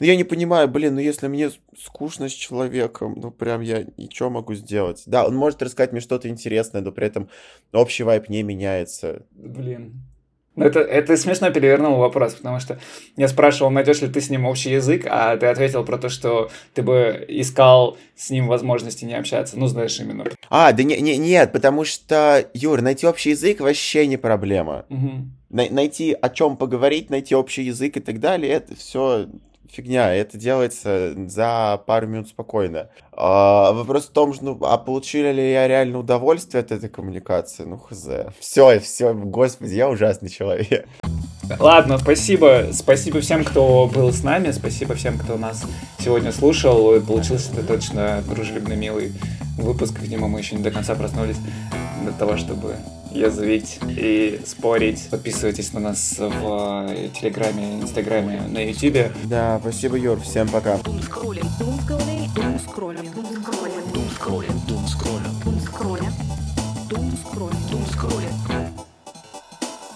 Ну, 0.00 0.06
я 0.06 0.16
не 0.16 0.24
понимаю, 0.24 0.68
блин, 0.68 0.94
ну 0.94 1.00
если 1.00 1.28
мне 1.28 1.50
скучно 1.78 2.28
с 2.28 2.32
человеком, 2.32 3.14
ну 3.16 3.30
прям 3.30 3.60
я 3.60 3.86
ничего 3.96 4.30
могу 4.30 4.54
сделать. 4.54 5.02
Да, 5.06 5.26
он 5.26 5.36
может 5.36 5.62
рассказать 5.62 5.92
мне 5.92 6.00
что-то 6.00 6.28
интересное, 6.28 6.80
но 6.80 6.92
при 6.92 7.06
этом 7.06 7.28
общий 7.72 8.02
вайп 8.02 8.28
не 8.28 8.42
меняется. 8.42 9.24
Блин. 9.30 10.02
Ну, 10.56 10.64
это, 10.64 10.80
это 10.80 11.16
смешно 11.18 11.50
перевернул 11.50 11.98
вопрос, 11.98 12.34
потому 12.34 12.60
что 12.60 12.78
я 13.16 13.28
спрашивал, 13.28 13.70
найдешь 13.70 14.00
ли 14.00 14.08
ты 14.08 14.20
с 14.22 14.30
ним 14.30 14.46
общий 14.46 14.72
язык, 14.72 15.06
а 15.08 15.36
ты 15.36 15.46
ответил 15.46 15.84
про 15.84 15.98
то, 15.98 16.08
что 16.08 16.50
ты 16.72 16.82
бы 16.82 17.24
искал 17.28 17.98
с 18.16 18.30
ним 18.30 18.48
возможности 18.48 19.04
не 19.04 19.14
общаться. 19.14 19.58
Ну, 19.58 19.66
знаешь, 19.66 20.00
именно. 20.00 20.24
А, 20.48 20.72
да 20.72 20.82
не, 20.82 20.98
не, 21.00 21.18
нет, 21.18 21.52
потому 21.52 21.84
что, 21.84 22.48
Юр, 22.54 22.80
найти 22.80 23.06
общий 23.06 23.30
язык 23.30 23.60
вообще 23.60 24.06
не 24.06 24.16
проблема. 24.16 24.86
Угу. 24.88 25.28
найти 25.50 26.16
о 26.20 26.30
чем 26.30 26.56
поговорить, 26.56 27.10
найти 27.10 27.34
общий 27.34 27.62
язык 27.62 27.98
и 27.98 28.00
так 28.00 28.18
далее, 28.18 28.52
это 28.52 28.74
все 28.74 29.26
фигня, 29.70 30.14
это 30.14 30.36
делается 30.38 31.14
за 31.28 31.82
пару 31.86 32.06
минут 32.06 32.28
спокойно. 32.28 32.90
А, 33.12 33.72
вопрос 33.72 34.06
в 34.06 34.12
том, 34.12 34.34
что, 34.34 34.44
ну, 34.44 34.58
а 34.62 34.78
получили 34.78 35.32
ли 35.32 35.52
я 35.52 35.66
реально 35.68 35.98
удовольствие 35.98 36.60
от 36.62 36.72
этой 36.72 36.88
коммуникации? 36.88 37.64
Ну, 37.64 37.78
хз. 37.78 38.08
Все, 38.38 38.78
все, 38.80 39.14
господи, 39.14 39.74
я 39.74 39.88
ужасный 39.88 40.28
человек. 40.28 40.86
Ладно, 41.58 41.98
спасибо. 41.98 42.68
Спасибо 42.72 43.20
всем, 43.20 43.44
кто 43.44 43.90
был 43.92 44.12
с 44.12 44.22
нами. 44.22 44.50
Спасибо 44.52 44.94
всем, 44.94 45.18
кто 45.18 45.36
нас 45.36 45.62
сегодня 45.98 46.32
слушал. 46.32 47.00
Получился 47.00 47.52
это 47.52 47.62
точно 47.62 48.22
дружелюбный, 48.28 48.76
милый 48.76 49.12
выпуск. 49.56 49.98
Видимо, 50.00 50.28
мы 50.28 50.40
еще 50.40 50.56
не 50.56 50.62
до 50.62 50.70
конца 50.70 50.94
проснулись 50.94 51.38
для 52.02 52.12
того, 52.12 52.36
чтобы 52.36 52.76
язвить 53.10 53.78
и 53.88 54.40
спорить. 54.46 55.08
Подписывайтесь 55.10 55.72
на 55.72 55.80
нас 55.80 56.16
в 56.18 56.86
э, 56.90 57.08
Телеграме, 57.18 57.80
Инстаграме, 57.80 58.42
на 58.48 58.58
Ютубе. 58.58 59.12
Да, 59.24 59.58
спасибо, 59.60 59.96
Юр. 59.96 60.20
Всем 60.20 60.48
пока. 60.48 60.74
Doom 60.76 61.00
scroller, 61.00 61.42
doom 61.58 61.78
scroller, 61.86 62.22
doom 62.34 62.58
scroller, 62.58 63.02
doom 63.92 64.08
scroller, 64.10 64.52
doom 67.70 67.86
scroller. 67.86 68.45